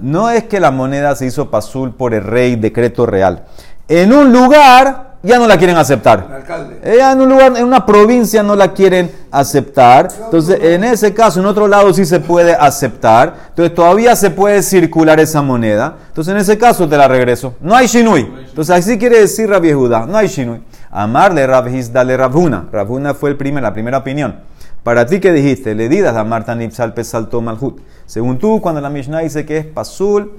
No 0.01 0.31
es 0.31 0.45
que 0.45 0.61
la 0.61 0.71
moneda 0.71 1.15
se 1.15 1.27
hizo 1.27 1.51
pasul 1.51 1.95
por 1.95 2.15
el 2.15 2.25
rey, 2.25 2.57
decreto 2.57 3.07
real. 3.07 3.45
En 3.89 4.13
un 4.13 4.33
lugar 4.33 5.09
ya 5.23 5.39
no 5.39 5.47
la 5.47 5.57
quieren 5.57 5.77
aceptar. 5.77 6.45
Ella 6.85 7.13
en 7.13 7.21
un 7.21 7.29
lugar, 7.29 7.57
en 7.57 7.65
una 7.65 7.85
provincia 7.85 8.43
no 8.43 8.55
la 8.55 8.73
quieren 8.73 9.11
aceptar. 9.31 10.09
Entonces, 10.25 10.59
en 10.63 10.85
ese 10.85 11.13
caso, 11.13 11.41
en 11.41 11.47
otro 11.47 11.67
lado 11.67 11.93
sí 11.93 12.05
se 12.05 12.21
puede 12.21 12.55
aceptar. 12.55 13.35
Entonces, 13.49 13.75
todavía 13.75 14.15
se 14.15 14.31
puede 14.31 14.63
circular 14.63 15.19
esa 15.19 15.43
moneda. 15.43 15.97
Entonces, 16.09 16.33
en 16.33 16.41
ese 16.41 16.57
caso 16.57 16.89
te 16.89 16.97
la 16.97 17.09
regreso. 17.09 17.55
No 17.61 17.75
hay 17.75 17.87
shinui. 17.87 18.31
Entonces, 18.49 18.75
así 18.77 18.99
quiere 18.99 19.21
decir 19.21 19.49
Rabbi 19.49 19.73
Judá. 19.73 20.07
No 20.07 20.17
hay 20.17 20.29
shinui. 20.29 20.63
Amarle 20.91 21.47
Rabhis, 21.47 21.93
dale 21.93 22.17
Rabhuna. 22.17 22.69
Rabhuna 22.71 23.15
fue 23.15 23.31
el 23.31 23.37
primer, 23.37 23.63
la 23.63 23.73
primera 23.73 23.99
opinión. 23.99 24.41
Para 24.83 25.05
ti, 25.07 25.21
¿qué 25.21 25.33
dijiste? 25.33 25.75
Le 25.75 25.89
didas 25.89 26.17
a 26.17 26.25
Marta 26.25 26.55
Nipsal 26.55 26.95
Pesalto 26.95 27.41
Malhut. 27.41 27.81
Según 28.07 28.39
tú, 28.39 28.61
cuando 28.61 28.81
la 28.81 28.89
Mishnah 28.89 29.21
dice 29.21 29.45
que 29.45 29.59
es 29.59 29.67
Pasul 29.67 30.33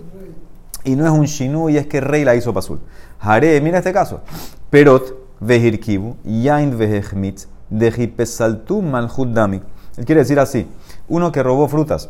y 0.83 0.95
no 0.95 1.05
es 1.05 1.11
un 1.11 1.25
Shinui, 1.25 1.77
es 1.77 1.87
que 1.87 1.97
el 1.97 2.05
rey 2.05 2.23
la 2.23 2.33
hizo 2.35 2.53
Pasul. 2.53 2.79
Haré, 3.19 3.59
mira 3.61 3.79
este 3.79 3.91
caso. 3.91 4.21
Perot, 4.69 5.13
vehirkibu, 5.39 6.15
yain 6.23 6.77
vehechmit, 6.77 7.41
dejipesaltu 7.69 8.81
malhut 8.81 9.33
dami. 9.33 9.61
Él 9.97 10.05
quiere 10.05 10.21
decir 10.21 10.39
así, 10.39 10.67
uno 11.07 11.31
que 11.31 11.43
robó 11.43 11.67
frutas, 11.67 12.09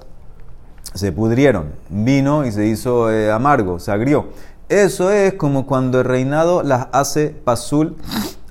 se 0.94 1.12
pudrieron, 1.12 1.72
vino 1.90 2.46
y 2.46 2.52
se 2.52 2.68
hizo 2.68 3.12
eh, 3.12 3.32
amargo, 3.32 3.80
se 3.80 3.92
agrió. 3.92 4.28
Eso 4.70 5.10
es 5.10 5.34
como 5.34 5.66
cuando 5.66 6.02
el 6.02 6.06
reinado 6.06 6.62
las 6.62 6.90
hace 6.92 7.30
pasul 7.30 7.96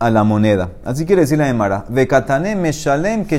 a 0.00 0.10
la 0.10 0.24
moneda. 0.24 0.70
Así 0.84 1.06
quiere 1.06 1.22
decir 1.22 1.38
la 1.38 1.48
Emara. 1.48 1.84
Meshalem 1.88 3.24
que 3.24 3.38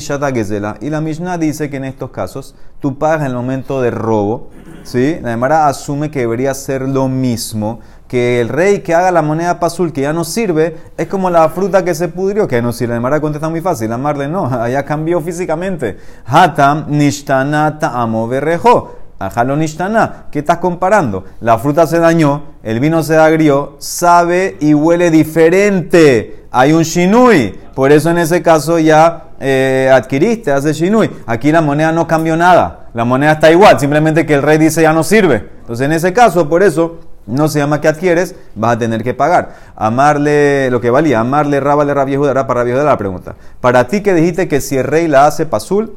Y 0.79 0.89
la 0.89 1.01
Mishnah 1.01 1.37
dice 1.37 1.69
que 1.69 1.75
en 1.75 1.83
estos 1.83 2.11
casos 2.11 2.55
tú 2.79 2.97
pagas 2.97 3.21
en 3.21 3.27
el 3.27 3.33
momento 3.33 3.81
de 3.81 3.91
robo. 3.91 4.49
¿sí? 4.83 5.17
La 5.21 5.33
Emara 5.33 5.67
asume 5.67 6.09
que 6.09 6.19
debería 6.19 6.53
ser 6.53 6.83
lo 6.83 7.09
mismo. 7.09 7.81
Que 8.09 8.41
el 8.41 8.49
rey 8.49 8.79
que 8.79 8.95
haga 8.95 9.11
la 9.11 9.21
moneda 9.21 9.59
pasul 9.59 9.93
que 9.93 10.01
ya 10.01 10.11
no 10.11 10.23
sirve 10.23 10.75
es 10.97 11.07
como 11.07 11.29
la 11.29 11.47
fruta 11.49 11.85
que 11.85 11.93
se 11.93 12.07
pudrió, 12.07 12.47
que 12.47 12.61
no 12.61 12.73
sirve. 12.73 12.93
La 12.93 12.97
Emara 12.97 13.21
contesta 13.21 13.49
muy 13.49 13.61
fácil. 13.61 13.93
Amarle 13.93 14.27
no, 14.27 14.45
allá 14.61 14.83
cambió 14.83 15.21
físicamente. 15.21 15.97
Hatam 16.25 16.85
nishtanata 16.89 18.01
amo 18.01 18.27
berrejo. 18.27 18.95
Ajalonishtaná, 19.19 20.27
¿qué 20.31 20.39
estás 20.39 20.59
comparando? 20.59 21.25
La 21.41 21.59
fruta 21.59 21.85
se 21.85 21.99
dañó, 21.99 22.43
el 22.63 22.79
vino 22.79 23.03
se 23.03 23.17
agrió, 23.17 23.75
sabe 23.77 24.55
y 24.61 24.73
huele 24.73 25.11
diferente. 25.11 26.45
Hay 26.51 26.71
un 26.71 26.83
shinui. 26.83 27.53
Por 27.75 27.91
eso 27.91 28.09
en 28.09 28.17
ese 28.17 28.41
caso 28.41 28.79
ya 28.79 29.31
eh, 29.41 29.91
adquiriste, 29.93 30.51
hace 30.51 30.71
shinui. 30.71 31.11
Aquí 31.27 31.51
la 31.51 31.61
moneda 31.61 31.91
no 31.91 32.07
cambió 32.07 32.37
nada. 32.37 32.87
La 32.93 33.03
moneda 33.03 33.33
está 33.33 33.51
igual, 33.51 33.77
simplemente 33.79 34.25
que 34.25 34.35
el 34.35 34.41
rey 34.41 34.57
dice 34.57 34.81
ya 34.81 34.93
no 34.93 35.03
sirve. 35.03 35.49
Entonces 35.59 35.85
en 35.85 35.91
ese 35.91 36.13
caso, 36.13 36.47
por 36.47 36.63
eso 36.63 36.99
no 37.29 37.47
se 37.47 37.59
llama 37.59 37.79
que 37.79 37.87
adquieres, 37.87 38.35
vas 38.55 38.75
a 38.75 38.79
tener 38.79 39.03
que 39.03 39.13
pagar. 39.13 39.55
Amarle, 39.75 40.69
lo 40.71 40.81
que 40.81 40.89
valía, 40.89 41.19
amarle, 41.19 41.59
rábale, 41.59 41.93
rabiejuda, 41.93 42.33
para 42.47 42.61
rabiejuda 42.61 42.83
la 42.83 42.97
pregunta. 42.97 43.35
Para 43.61 43.87
ti 43.87 44.01
que 44.01 44.13
dijiste 44.13 44.47
que 44.47 44.61
si 44.61 44.77
el 44.77 44.83
rey 44.83 45.07
la 45.07 45.27
hace 45.27 45.45
pasul, 45.45 45.95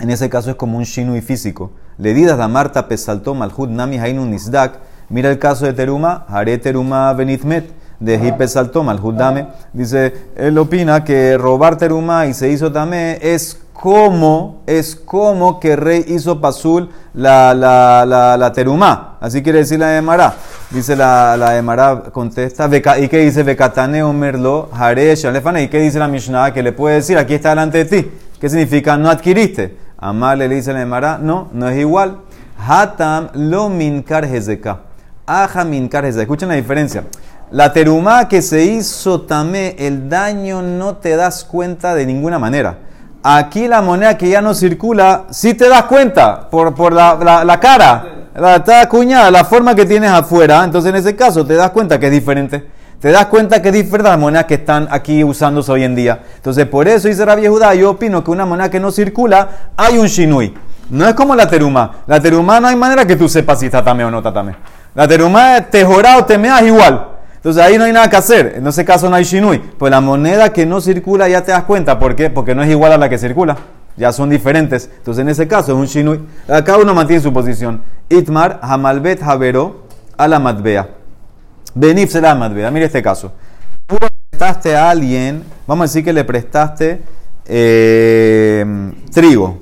en 0.00 0.10
ese 0.10 0.30
caso 0.30 0.50
es 0.50 0.56
como 0.56 0.78
un 0.78 0.84
shinui 0.84 1.20
físico. 1.20 1.72
Le 1.98 2.14
didas 2.14 2.38
la 2.38 2.48
Marta 2.48 2.88
pesaltó 2.88 3.34
malhud 3.34 3.68
nami 3.68 3.98
hainun 3.98 4.30
nisdak. 4.30 4.78
Mira 5.10 5.30
el 5.30 5.38
caso 5.38 5.66
de 5.66 5.74
Teruma, 5.74 6.24
Hare 6.28 6.56
Teruma 6.56 7.12
benitmet, 7.12 7.70
de 7.98 8.14
Hipe 8.14 8.48
saltó 8.48 8.82
malhud 8.82 9.14
dame. 9.14 9.48
Dice, 9.74 10.14
él 10.36 10.56
opina 10.56 11.04
que 11.04 11.36
robar 11.36 11.76
Teruma 11.76 12.26
y 12.26 12.32
se 12.34 12.48
hizo 12.48 12.72
tamé 12.72 13.18
es 13.20 13.60
como, 13.74 14.62
es 14.66 14.94
como 14.94 15.60
que 15.60 15.76
rey 15.76 16.04
hizo 16.08 16.40
pasul 16.40 16.90
la, 17.12 17.54
la, 17.54 18.04
la, 18.06 18.36
la 18.36 18.52
terumá. 18.52 19.09
Así 19.20 19.42
quiere 19.42 19.58
decir 19.58 19.78
la 19.78 19.96
Emara. 19.96 20.34
Dice 20.70 20.96
la, 20.96 21.36
la 21.36 21.56
Emara, 21.56 22.04
contesta, 22.12 22.68
¿y 22.98 23.08
qué 23.08 23.18
dice? 23.18 23.42
Bekatane 23.42 24.02
omerlo, 24.02 24.70
hare 24.72 25.12
¿Y 25.12 25.68
qué 25.68 25.80
dice 25.80 25.98
la 25.98 26.08
Mishnah? 26.08 26.52
Que 26.52 26.62
le 26.62 26.72
puede 26.72 26.96
decir, 26.96 27.18
aquí 27.18 27.34
está 27.34 27.50
delante 27.50 27.84
de 27.84 27.84
ti. 27.84 28.10
¿Qué 28.40 28.48
significa? 28.48 28.96
No 28.96 29.10
adquiriste. 29.10 29.76
Amarle 29.98 30.48
le 30.48 30.54
dice 30.54 30.72
la 30.72 30.80
Emara, 30.80 31.18
no, 31.18 31.48
no 31.52 31.68
es 31.68 31.78
igual. 31.78 32.18
Hatam 32.58 33.28
lo 33.34 33.68
minkar 33.68 34.24
hezeka. 34.24 34.80
Aja 35.26 35.64
minkar 35.64 36.06
hezeka. 36.06 36.22
Escuchen 36.22 36.48
la 36.48 36.54
diferencia. 36.54 37.04
La 37.50 37.72
terumá 37.72 38.28
que 38.28 38.42
se 38.42 38.64
hizo 38.64 39.22
tamé, 39.22 39.74
el 39.78 40.08
daño 40.08 40.62
no 40.62 40.96
te 40.96 41.16
das 41.16 41.44
cuenta 41.44 41.96
de 41.96 42.06
ninguna 42.06 42.38
manera. 42.38 42.78
Aquí 43.22 43.66
la 43.66 43.82
moneda 43.82 44.16
que 44.16 44.28
ya 44.28 44.40
no 44.40 44.54
circula, 44.54 45.24
sí 45.30 45.54
te 45.54 45.68
das 45.68 45.82
cuenta 45.84 46.48
por, 46.48 46.74
por 46.74 46.92
la, 46.92 47.44
la, 47.44 47.60
cara, 47.60 48.19
está 48.34 48.82
acuñada, 48.82 49.30
la 49.30 49.44
forma 49.44 49.74
que 49.74 49.86
tienes 49.86 50.10
afuera. 50.10 50.64
Entonces 50.64 50.90
en 50.90 50.96
ese 50.96 51.16
caso 51.16 51.44
te 51.46 51.54
das 51.54 51.70
cuenta 51.70 51.98
que 51.98 52.06
es 52.06 52.12
diferente 52.12 52.80
te 53.00 53.10
das 53.10 53.26
cuenta 53.26 53.62
que 53.62 53.68
es 53.68 53.74
diferente 53.74 54.08
a 54.08 54.12
las 54.12 54.20
monedas 54.20 54.44
que 54.44 54.54
están 54.54 54.86
aquí 54.90 55.24
usándose 55.24 55.72
hoy 55.72 55.84
en 55.84 55.94
día. 55.94 56.20
Entonces, 56.36 56.66
por 56.66 56.86
eso 56.86 57.08
dice 57.08 57.24
Rabbi 57.24 57.46
Judá, 57.46 57.74
yo 57.74 57.92
opino 57.92 58.22
que 58.22 58.30
una 58.30 58.44
moneda 58.44 58.68
que 58.68 58.78
no 58.78 58.90
circula, 58.90 59.72
hay 59.74 59.96
un 59.96 60.06
shinui. 60.06 60.54
No 60.90 61.08
es 61.08 61.14
como 61.14 61.34
la 61.34 61.48
teruma. 61.48 62.02
La 62.06 62.20
teruma 62.20 62.60
no 62.60 62.68
hay 62.68 62.76
manera 62.76 63.06
que 63.06 63.16
tú 63.16 63.26
sepas 63.26 63.60
si 63.60 63.66
está 63.66 63.82
también 63.82 64.08
o 64.08 64.10
no 64.10 64.18
está 64.18 64.34
también. 64.34 64.58
La 64.94 65.08
teruma 65.08 65.62
te 65.62 65.82
jora 65.82 66.18
o 66.18 66.26
te 66.26 66.36
meas 66.36 66.62
igual. 66.62 67.08
Entonces 67.36 67.62
ahí 67.62 67.78
no 67.78 67.84
hay 67.84 67.92
nada 67.92 68.10
que 68.10 68.16
hacer. 68.16 68.54
En 68.56 68.66
ese 68.66 68.84
caso 68.84 69.08
no 69.08 69.16
hay 69.16 69.24
shinui. 69.24 69.58
Pues 69.58 69.90
la 69.90 70.02
moneda 70.02 70.52
que 70.52 70.66
no 70.66 70.82
circula 70.82 71.26
ya 71.26 71.42
te 71.42 71.52
das 71.52 71.64
cuenta. 71.64 71.98
¿Por 71.98 72.14
qué? 72.14 72.28
Porque 72.28 72.54
no 72.54 72.62
es 72.62 72.68
igual 72.68 72.92
a 72.92 72.98
la 72.98 73.08
que 73.08 73.16
circula. 73.16 73.56
Ya 74.00 74.12
son 74.12 74.30
diferentes. 74.30 74.88
Entonces 74.96 75.20
en 75.20 75.28
ese 75.28 75.46
caso 75.46 75.72
es 75.72 75.78
un 75.78 75.84
shinui. 75.84 76.26
Cada 76.46 76.78
uno 76.78 76.94
mantiene 76.94 77.22
su 77.22 77.34
posición. 77.34 77.82
Itmar, 78.08 78.58
Hamalbet, 78.62 79.22
Havero, 79.22 79.84
a 80.16 80.26
la 80.26 80.38
Matbea. 80.38 80.88
Benif 81.74 82.10
será 82.10 82.34
Madveda. 82.34 82.70
Mira 82.70 82.86
este 82.86 83.02
caso. 83.02 83.30
Tú 83.86 83.98
prestaste 84.30 84.74
a 84.74 84.88
alguien, 84.88 85.44
vamos 85.66 85.84
a 85.84 85.86
decir 85.88 86.02
que 86.02 86.14
le 86.14 86.24
prestaste 86.24 87.02
eh, 87.44 88.64
trigo. 89.12 89.58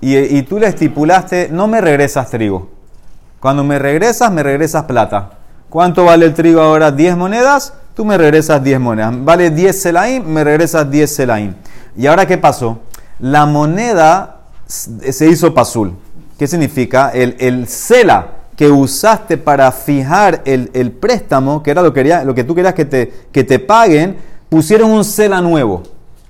Y, 0.00 0.40
tú 0.42 0.60
le 0.60 0.68
estipulaste, 0.68 1.48
no 1.50 1.66
me 1.66 1.80
regresas 1.80 2.30
trigo. 2.30 2.70
Cuando 3.40 3.64
me 3.64 3.80
regresas, 3.80 4.30
me 4.30 4.44
regresas 4.44 4.84
plata. 4.84 5.30
¿Cuánto 5.68 6.04
vale 6.04 6.26
el 6.26 6.34
trigo 6.34 6.60
ahora? 6.60 6.92
10 6.92 7.16
monedas, 7.16 7.74
tú 7.96 8.04
me 8.04 8.16
regresas 8.16 8.62
10 8.62 8.78
monedas. 8.78 9.12
Vale 9.24 9.50
10 9.50 9.82
selaim, 9.82 10.24
me 10.24 10.44
regresas 10.44 10.88
10 10.88 11.12
selaim. 11.12 11.54
¿Y 11.96 12.06
ahora 12.06 12.24
qué 12.24 12.38
pasó? 12.38 12.78
La 13.20 13.46
moneda 13.46 14.40
se 14.66 15.28
hizo 15.28 15.52
pasul. 15.52 15.92
¿Qué 16.38 16.46
significa? 16.46 17.10
El, 17.10 17.36
el 17.38 17.68
sela 17.68 18.40
que 18.60 18.70
usaste 18.70 19.38
para 19.38 19.72
fijar 19.72 20.42
el, 20.44 20.92
préstamo, 20.92 21.62
que 21.62 21.70
era 21.70 21.80
lo 21.80 21.94
que, 21.94 22.04
lo 22.24 22.34
que 22.34 22.44
tú 22.44 22.54
querías 22.54 22.74
que 22.74 22.84
te, 22.84 23.10
que 23.32 23.42
te 23.42 23.58
paguen, 23.58 24.18
pusieron 24.50 24.90
un 24.90 25.02
cela 25.02 25.40
nuevo. 25.40 25.82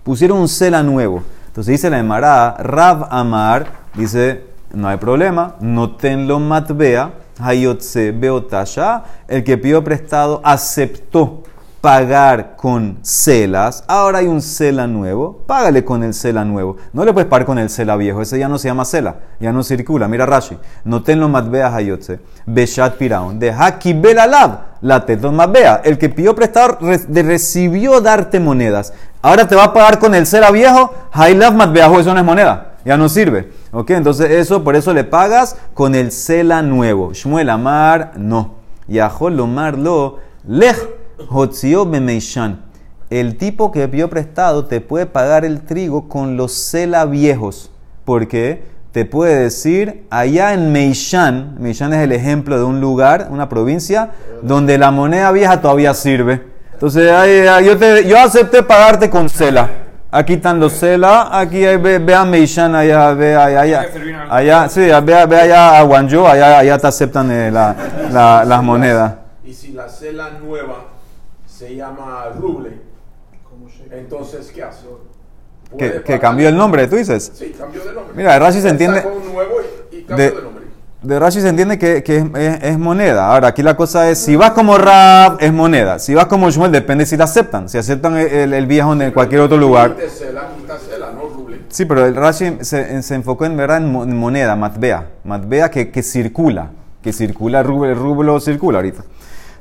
Pusieron 0.05 0.39
un 0.39 0.49
cela 0.49 0.81
nuevo. 0.85 1.25
Entonces 1.49 1.73
dice 1.73 1.91
la 1.91 1.99
Emara, 1.99 2.55
Rav 2.61 3.09
Amar, 3.11 3.67
dice, 3.95 4.45
no 4.73 4.87
hay 4.87 4.99
problema, 4.99 5.57
no 5.61 5.97
tenlo 5.97 6.39
matvea, 6.39 7.15
hayotse 7.41 8.13
beotasha, 8.13 9.03
el 9.27 9.43
que 9.43 9.59
pidió 9.59 9.83
prestado 9.83 10.41
aceptó 10.45 11.43
pagar 11.81 12.57
con 12.57 12.99
celas, 13.03 13.85
ahora 13.87 14.19
hay 14.19 14.27
un 14.27 14.43
cela 14.43 14.87
nuevo, 14.87 15.45
págale 15.47 15.85
con 15.85 16.03
el 16.03 16.13
cela 16.13 16.45
nuevo. 16.45 16.77
No 16.93 17.05
le 17.05 17.13
puedes 17.13 17.29
pagar 17.29 17.47
con 17.47 17.59
el 17.59 17.71
cela 17.71 17.97
viejo, 17.97 18.21
ese 18.21 18.39
ya 18.39 18.49
no 18.49 18.59
se 18.59 18.69
llama 18.69 18.85
cela, 18.85 19.17
ya 19.41 19.53
no 19.53 19.63
circula. 19.63 20.07
Mira 20.07 20.27
Rashi, 20.27 20.59
no 20.85 21.03
ten 21.03 21.21
lo 21.21 21.29
matbea 21.29 21.75
hayotse, 21.75 22.21
beshat 22.45 22.97
piraun, 22.97 23.39
de 23.39 23.51
haki 23.51 23.95
belalab, 23.95 24.59
la 24.83 25.07
teton 25.07 25.35
matbea. 25.35 25.81
El 25.83 25.97
que 25.97 26.11
pidió 26.11 26.35
prestar 26.35 26.79
recibió 26.81 28.01
darte 28.01 28.41
monedas. 28.41 28.93
Ahora 29.23 29.49
te 29.49 29.57
va 29.57 29.65
a 29.65 29.73
pagar 29.73 29.99
con 29.99 30.15
el 30.15 30.27
cela 30.27 30.51
viejo, 30.51 30.95
haylav 31.13 31.55
matbea, 31.55 31.87
eso 31.99 32.13
no 32.13 32.21
es 32.21 32.27
moneda, 32.27 32.75
ya 32.85 32.99
no 32.99 33.09
sirve. 33.09 33.53
Ok, 33.73 33.91
entonces 33.91 34.31
eso, 34.31 34.63
por 34.63 34.77
eso 34.77 34.93
le 34.93 35.05
pagas 35.05 35.57
con 35.73 35.95
el 35.95 36.13
cela 36.13 36.61
nuevo. 36.61 37.15
Shmuel 37.15 37.49
Amar, 37.49 38.13
no. 38.17 38.61
Yahol 38.87 39.37
Lomar 39.37 39.79
lo, 39.79 40.19
lej 40.45 41.00
el 43.11 43.37
tipo 43.37 43.73
que 43.73 43.89
pidió 43.89 44.09
prestado 44.09 44.67
te 44.67 44.81
puede 44.81 45.07
pagar 45.07 45.45
el 45.45 45.63
trigo 45.63 46.09
con 46.09 46.37
los 46.37 46.53
cela 46.53 47.05
viejos. 47.07 47.71
porque 48.05 48.63
Te 48.93 49.05
puede 49.05 49.43
decir, 49.43 50.07
allá 50.11 50.53
en 50.55 50.73
Meishan, 50.73 51.57
Meishan 51.59 51.93
es 51.93 52.01
el 52.01 52.13
ejemplo 52.13 52.59
de 52.59 52.65
un 52.65 52.81
lugar, 52.81 53.29
una 53.31 53.49
provincia, 53.49 54.11
donde 54.43 54.79
la 54.79 54.91
moneda 54.91 55.31
vieja 55.33 55.61
todavía 55.61 55.95
sirve. 55.95 56.43
Entonces, 56.73 57.11
yo, 57.65 57.77
te, 57.77 58.09
yo 58.09 58.19
acepté 58.19 58.63
pagarte 58.63 59.11
con 59.11 59.29
cela. 59.29 59.69
Aquí 60.11 60.35
están 60.35 60.59
los 60.59 60.73
cela, 60.73 61.29
aquí 61.31 61.61
ve, 61.65 62.15
a 62.15 62.25
Meishan, 62.25 62.75
allá, 62.75 63.13
ve 63.13 63.37
allá, 63.37 63.87
allá, 64.29 64.69
sí, 64.69 64.81
ve, 64.81 65.15
allá 65.15 65.79
a 65.79 65.83
Guangzhou, 65.83 66.27
allá, 66.27 66.59
allá 66.59 66.79
te 66.79 66.87
aceptan 66.89 67.31
eh, 67.31 67.51
la, 67.53 68.45
las 68.45 68.63
monedas. 68.63 69.15
Y 69.45 69.53
si 69.53 69.73
la 69.73 69.89
cela 69.89 70.31
nueva 70.43 70.90
se 71.61 71.77
llama 71.77 72.25
Ruble. 72.39 72.71
Entonces, 73.91 74.51
¿qué 74.51 74.63
hace? 74.63 74.87
Que, 75.77 76.19
cambió 76.19 76.49
el 76.49 76.57
nombre, 76.57 76.87
tú 76.89 76.97
dices. 76.97 77.33
Sí, 77.35 77.55
cambió 77.57 77.85
de 77.85 77.93
nombre. 77.93 78.15
Mira, 78.17 78.33
de 78.33 78.39
Rashi 78.39 78.63
se 78.63 78.71
entiende. 78.71 79.05
de, 80.17 80.35
de 81.03 81.19
Rashi 81.19 81.43
se 81.43 81.49
entiende 81.49 81.79
que, 81.79 82.03
es, 82.63 82.79
moneda. 82.79 83.31
Ahora, 83.31 83.49
aquí 83.49 83.63
la 83.63 83.77
cosa 83.77 84.09
es: 84.09 84.19
si 84.19 84.37
vas 84.37 84.53
como 84.53 84.79
Rab, 84.79 85.37
es 85.39 85.53
moneda. 85.53 85.99
Si 85.99 86.15
vas 86.15 86.27
como 86.27 86.51
Shmuel, 86.51 86.73
depende 86.73 87.05
si 87.05 87.19
la 87.19 87.25
aceptan. 87.25 87.69
Si 87.69 87.77
aceptan 87.77 88.17
el, 88.17 88.67
viejo 88.67 88.95
en 88.95 89.11
cualquier 89.11 89.43
otro 89.43 89.59
lugar. 89.59 89.97
Sí, 91.69 91.85
pero 91.85 92.07
el 92.07 92.17
Rashi 92.17 92.57
se, 92.63 93.03
se, 93.03 93.15
enfocó 93.15 93.45
en 93.45 93.59
verdad 93.59 93.77
en 93.77 94.17
moneda, 94.17 94.57
matbea. 94.57 95.11
Matbea 95.25 95.71
que, 95.71 95.91
que 95.91 96.03
circula. 96.03 96.71
Que 97.03 97.13
circula, 97.13 97.61
el 97.61 97.67
rublo 97.67 98.41
circula 98.41 98.79
ahorita. 98.79 99.05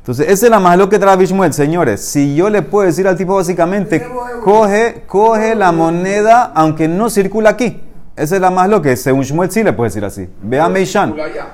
Entonces, 0.10 0.34
esa 0.34 0.48
es 0.48 0.50
la 0.50 0.60
más 0.60 0.76
lo 0.76 0.90
que 0.90 0.98
trae 0.98 1.16
Bishmuel, 1.18 1.54
señores. 1.54 2.02
Si 2.04 2.34
yo 2.36 2.50
le 2.50 2.64
puedo 2.64 2.88
decir 2.88 3.08
al 3.08 3.16
tipo 3.16 3.36
básicamente, 3.36 4.04
coge, 4.44 5.04
coge 5.06 5.54
la 5.54 5.72
moneda 5.72 6.52
aunque 6.56 6.88
no 6.88 7.12
circula 7.12 7.52
aquí. 7.52 7.80
Esa 8.16 8.36
es 8.38 8.42
la 8.42 8.50
más 8.50 8.68
lo 8.68 8.82
que 8.82 8.98
según 8.98 9.22
Shmuel 9.22 9.52
sí 9.52 9.64
le 9.64 9.72
puede 9.72 9.90
decir 9.92 10.04
así. 10.04 10.28
Ve 10.42 10.60
a 10.60 10.68
Meishan. 10.68 11.14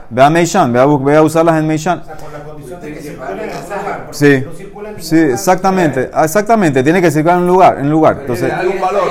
Ve 0.10 0.24
a 0.24 0.30
Meishan. 0.30 0.72
Ve 0.72 0.80
a, 0.80 0.86
ve 0.86 1.18
a 1.18 1.22
usarlas 1.22 1.60
en 1.60 1.68
Meishan. 1.68 2.00
O 2.00 2.06
sea, 2.06 2.16
con 2.16 2.32
la 2.32 2.40
condición 2.46 2.80
de 2.80 2.94
que 2.94 3.02
circule 3.02 3.44
en 3.44 4.14
Sí. 4.14 4.44
circula 4.56 4.90
en 4.90 4.96
ningún 4.96 5.04
Sí, 5.10 5.16
lugar. 5.18 5.32
exactamente, 5.32 6.10
exactamente, 6.24 6.82
tiene 6.82 7.02
que 7.02 7.12
circular 7.12 7.36
en 7.36 7.42
un 7.44 7.48
lugar, 7.50 7.78
en 7.78 7.86
un 7.88 7.92
lugar. 7.92 8.18
Entonces, 8.22 8.48
Tiene 8.48 8.62
algún 8.62 8.80
valor. 8.80 9.04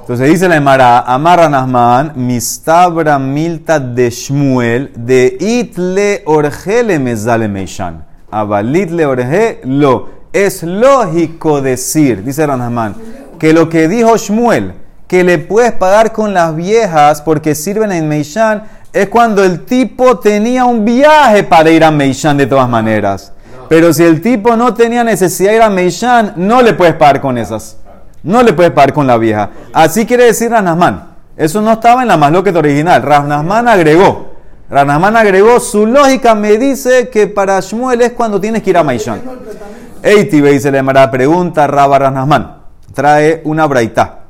entonces 0.00 0.30
dice 0.30 0.48
la 0.48 0.54
Emara, 0.54 1.00
Amarra 1.00 1.48
Nahman, 1.48 2.12
Mistabra 2.14 3.18
Milta 3.18 3.80
de 3.80 4.08
Shmuel, 4.10 4.92
de 4.96 5.36
Itle 5.40 6.22
Orgele 6.24 7.00
Mezale 7.00 7.48
Meishan. 7.48 8.11
Abalitle 8.32 9.06
Orge 9.06 9.60
lo. 9.64 10.22
Es 10.32 10.62
lógico 10.62 11.60
decir, 11.60 12.24
dice 12.24 12.46
Ranahman, 12.46 12.94
que 13.38 13.52
lo 13.52 13.68
que 13.68 13.86
dijo 13.86 14.16
Shmuel, 14.16 14.72
que 15.06 15.22
le 15.22 15.36
puedes 15.36 15.72
pagar 15.72 16.12
con 16.12 16.32
las 16.32 16.56
viejas 16.56 17.20
porque 17.20 17.54
sirven 17.54 17.92
en 17.92 18.08
Meishan, 18.08 18.62
es 18.94 19.10
cuando 19.10 19.44
el 19.44 19.66
tipo 19.66 20.18
tenía 20.18 20.64
un 20.64 20.86
viaje 20.86 21.44
para 21.44 21.70
ir 21.70 21.84
a 21.84 21.90
Meishan 21.90 22.38
de 22.38 22.46
todas 22.46 22.66
maneras. 22.66 23.34
Pero 23.68 23.92
si 23.92 24.04
el 24.04 24.22
tipo 24.22 24.56
no 24.56 24.72
tenía 24.72 25.04
necesidad 25.04 25.50
de 25.50 25.56
ir 25.56 25.62
a 25.62 25.68
Meishan, 25.68 26.32
no 26.36 26.62
le 26.62 26.72
puedes 26.72 26.94
pagar 26.94 27.20
con 27.20 27.36
esas. 27.36 27.76
No 28.22 28.42
le 28.42 28.54
puedes 28.54 28.72
pagar 28.72 28.94
con 28.94 29.06
la 29.06 29.18
vieja. 29.18 29.50
Así 29.74 30.06
quiere 30.06 30.24
decir 30.24 30.50
Ranasman. 30.50 31.10
Eso 31.36 31.60
no 31.60 31.72
estaba 31.72 32.00
en 32.00 32.08
la 32.08 32.16
masloquet 32.16 32.56
original. 32.56 33.02
Ranasman 33.02 33.68
agregó. 33.68 34.31
Ranasman 34.72 35.14
agregó. 35.18 35.60
Su 35.60 35.86
lógica 35.86 36.34
me 36.34 36.56
dice 36.56 37.10
que 37.10 37.26
para 37.26 37.60
Shmuel 37.60 38.00
es 38.00 38.12
cuando 38.12 38.40
tienes 38.40 38.62
que 38.62 38.70
ir 38.70 38.78
a 38.78 38.82
Meishan. 38.82 39.20
Eitibe 40.02 40.50
dice 40.50 40.72
la 40.72 41.10
pregunta 41.10 41.66
Rabba 41.66 41.98
Ranasman. 41.98 42.56
Trae 42.94 43.42
una 43.44 43.66
braita. 43.66 44.20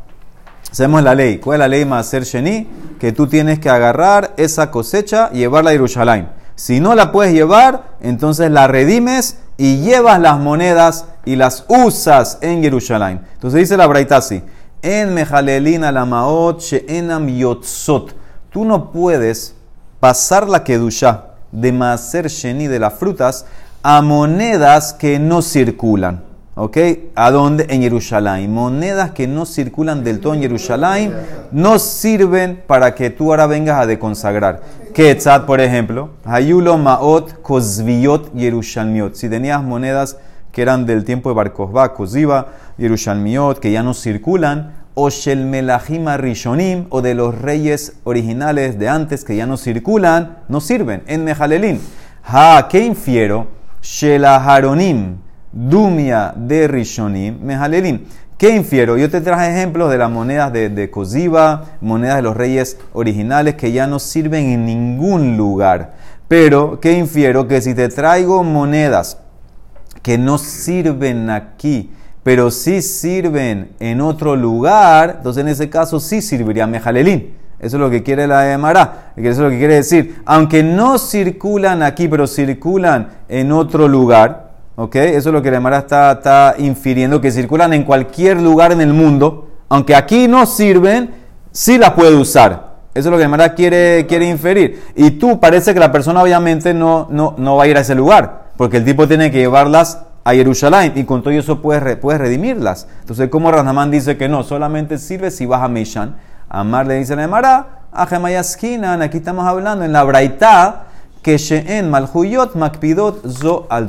Hacemos 0.68 1.00
la 1.00 1.14
ley. 1.14 1.38
¿Cuál 1.38 1.56
es 1.56 1.58
la 1.60 1.68
ley 1.68 1.84
Maser 1.84 2.24
Sheni? 2.24 2.66
Que 2.98 3.12
tú 3.12 3.28
tienes 3.28 3.60
que 3.60 3.70
agarrar 3.70 4.32
esa 4.36 4.72
cosecha 4.72 5.30
y 5.32 5.38
llevarla 5.38 5.70
a 5.70 5.74
Jerusalén. 5.74 6.28
Si 6.56 6.80
no 6.80 6.96
la 6.96 7.12
puedes 7.12 7.32
llevar, 7.32 7.90
entonces 8.00 8.50
la 8.50 8.66
redimes 8.66 9.38
y 9.56 9.76
llevas 9.78 10.20
las 10.20 10.40
monedas 10.40 11.06
y 11.24 11.36
las 11.36 11.64
usas 11.68 12.38
en 12.40 12.64
Jerusalén. 12.64 13.20
Entonces 13.34 13.60
dice 13.60 13.76
la 13.76 13.86
braita 13.86 14.16
así. 14.16 14.42
En 14.82 15.14
Mejalelin 15.14 15.84
alamaot 15.84 16.60
she'enam 16.60 17.28
yotzot. 17.28 18.16
Tú 18.50 18.64
no 18.64 18.90
puedes 18.90 19.54
pasar 20.02 20.48
la 20.48 20.64
kedusha 20.64 21.26
de 21.52 21.70
Maser 21.70 22.26
Sheni 22.26 22.66
de 22.66 22.80
las 22.80 22.94
frutas 22.94 23.46
a 23.84 24.02
monedas 24.02 24.94
que 24.94 25.20
no 25.20 25.42
circulan. 25.42 26.24
¿Ok? 26.56 26.76
¿A 27.14 27.30
dónde? 27.30 27.68
En 27.70 27.82
Jerusalén. 27.82 28.52
Monedas 28.52 29.12
que 29.12 29.28
no 29.28 29.46
circulan 29.46 30.02
del 30.02 30.18
todo 30.18 30.34
en 30.34 30.40
Jerusalén 30.40 31.14
no 31.52 31.78
sirven 31.78 32.64
para 32.66 32.96
que 32.96 33.10
tú 33.10 33.30
ahora 33.30 33.46
vengas 33.46 33.78
a 33.80 33.86
deconsagrar. 33.86 34.60
Quetzat, 34.92 35.46
por 35.46 35.60
ejemplo. 35.60 36.10
Hayulo 36.24 36.78
Maot 36.78 37.40
Kozviot 37.40 38.34
Yerushalmiot. 38.34 39.14
Si 39.14 39.28
tenías 39.28 39.62
monedas 39.62 40.16
que 40.50 40.62
eran 40.62 40.84
del 40.84 41.04
tiempo 41.04 41.28
de 41.28 41.36
Bar 41.36 41.52
Kokhba, 41.52 41.94
Koziva, 41.94 42.48
Yerushalmiot, 42.76 43.60
que 43.60 43.70
ya 43.70 43.84
no 43.84 43.94
circulan. 43.94 44.81
O 44.94 45.10
Shel 45.10 45.44
Melachim 45.46 46.06
Rishonim, 46.16 46.86
o 46.90 47.02
de 47.02 47.14
los 47.14 47.40
reyes 47.40 47.94
originales 48.04 48.78
de 48.78 48.88
antes 48.88 49.24
que 49.24 49.36
ya 49.36 49.46
no 49.46 49.56
circulan, 49.56 50.38
no 50.48 50.60
sirven. 50.60 51.02
En 51.06 51.24
Mejalelin. 51.24 51.80
Ha, 52.24 52.68
¿qué 52.70 52.84
infiero? 52.84 53.46
Shelaharonim. 53.80 55.16
Dumia 55.52 56.32
de 56.34 56.66
Rishonim, 56.66 57.38
Mehalelim. 57.42 58.06
¿Qué 58.38 58.56
infiero? 58.56 58.96
Yo 58.96 59.10
te 59.10 59.20
traje 59.20 59.50
ejemplos 59.50 59.90
de 59.90 59.98
las 59.98 60.10
monedas 60.10 60.50
de, 60.50 60.70
de 60.70 60.90
Koziva, 60.90 61.76
monedas 61.82 62.16
de 62.16 62.22
los 62.22 62.36
reyes 62.36 62.78
originales 62.94 63.54
que 63.56 63.70
ya 63.70 63.86
no 63.86 63.98
sirven 63.98 64.46
en 64.46 64.64
ningún 64.64 65.36
lugar. 65.36 65.92
Pero, 66.26 66.80
¿qué 66.80 66.92
infiero? 66.94 67.46
Que 67.46 67.60
si 67.60 67.74
te 67.74 67.90
traigo 67.90 68.42
monedas 68.42 69.18
que 70.00 70.16
no 70.16 70.38
sirven 70.38 71.28
aquí, 71.28 71.90
pero 72.22 72.50
sí 72.50 72.82
sirven 72.82 73.70
en 73.80 74.00
otro 74.00 74.36
lugar, 74.36 75.16
entonces 75.18 75.40
en 75.42 75.48
ese 75.48 75.70
caso 75.70 76.00
sí 76.00 76.22
serviría 76.22 76.66
Mejalelín. 76.66 77.34
Eso 77.58 77.76
es 77.76 77.80
lo 77.80 77.90
que 77.90 78.02
quiere 78.02 78.26
la 78.26 78.52
Emara. 78.52 79.12
Eso 79.16 79.28
es 79.28 79.38
lo 79.38 79.50
que 79.50 79.58
quiere 79.58 79.76
decir. 79.76 80.20
Aunque 80.24 80.64
no 80.64 80.98
circulan 80.98 81.82
aquí, 81.82 82.08
pero 82.08 82.26
circulan 82.26 83.08
en 83.28 83.52
otro 83.52 83.86
lugar, 83.86 84.52
¿Ok? 84.74 84.96
Eso 84.96 85.28
es 85.28 85.32
lo 85.34 85.42
que 85.42 85.50
la 85.50 85.58
Emara 85.58 85.78
está, 85.78 86.12
está 86.12 86.54
infiriendo, 86.58 87.20
que 87.20 87.30
circulan 87.30 87.74
en 87.74 87.84
cualquier 87.84 88.40
lugar 88.40 88.72
en 88.72 88.80
el 88.80 88.92
mundo, 88.92 89.48
aunque 89.68 89.94
aquí 89.94 90.28
no 90.28 90.46
sirven, 90.46 91.10
sí 91.50 91.76
las 91.76 91.90
puede 91.90 92.14
usar. 92.16 92.72
Eso 92.94 93.08
es 93.08 93.12
lo 93.12 93.16
que 93.16 93.20
la 93.20 93.26
Emara 93.26 93.54
quiere, 93.54 94.06
quiere 94.06 94.28
inferir. 94.28 94.82
Y 94.96 95.12
tú 95.12 95.38
parece 95.40 95.74
que 95.74 95.80
la 95.80 95.92
persona 95.92 96.22
obviamente 96.22 96.72
no, 96.72 97.06
no, 97.10 97.34
no 97.36 97.56
va 97.56 97.64
a 97.64 97.66
ir 97.66 97.76
a 97.76 97.80
ese 97.80 97.94
lugar, 97.94 98.44
porque 98.56 98.78
el 98.78 98.84
tipo 98.84 99.06
tiene 99.06 99.30
que 99.30 99.38
llevarlas 99.38 99.98
a 100.24 100.32
Jerusalén 100.32 100.92
y 100.96 101.04
con 101.04 101.22
todo 101.22 101.32
eso 101.34 101.60
puedes, 101.60 101.96
puedes 101.96 102.20
redimirlas. 102.20 102.86
Entonces, 103.00 103.28
como 103.28 103.50
Ranamán 103.50 103.90
dice 103.90 104.16
que 104.16 104.28
no, 104.28 104.42
solamente 104.42 104.98
sirve 104.98 105.30
si 105.30 105.46
vas 105.46 105.62
a 105.62 105.68
Meishan. 105.68 106.16
Amar 106.48 106.86
le 106.86 106.94
dice 106.96 107.16
la 107.16 107.24
Emara, 107.24 107.66
a 107.92 108.06
Gemayaskinan, 108.06 109.02
aquí 109.02 109.18
estamos 109.18 109.46
hablando 109.46 109.84
en 109.84 109.92
la 109.92 110.04
Braitá, 110.04 110.84
que 111.22 111.38
She'en 111.38 111.90
Malhuyot 111.90 112.54
Makpidot 112.54 113.26
Zo 113.28 113.66
al 113.70 113.88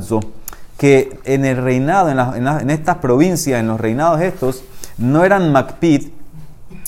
que 0.78 1.18
en 1.24 1.44
el 1.44 1.56
reinado, 1.62 2.08
en, 2.10 2.16
la- 2.16 2.32
en 2.36 2.46
en 2.46 2.70
estas 2.70 2.96
provincias, 2.96 3.60
en 3.60 3.68
los 3.68 3.80
reinados 3.80 4.20
estos, 4.20 4.64
no 4.98 5.24
eran 5.24 5.52
Macpid 5.52 6.08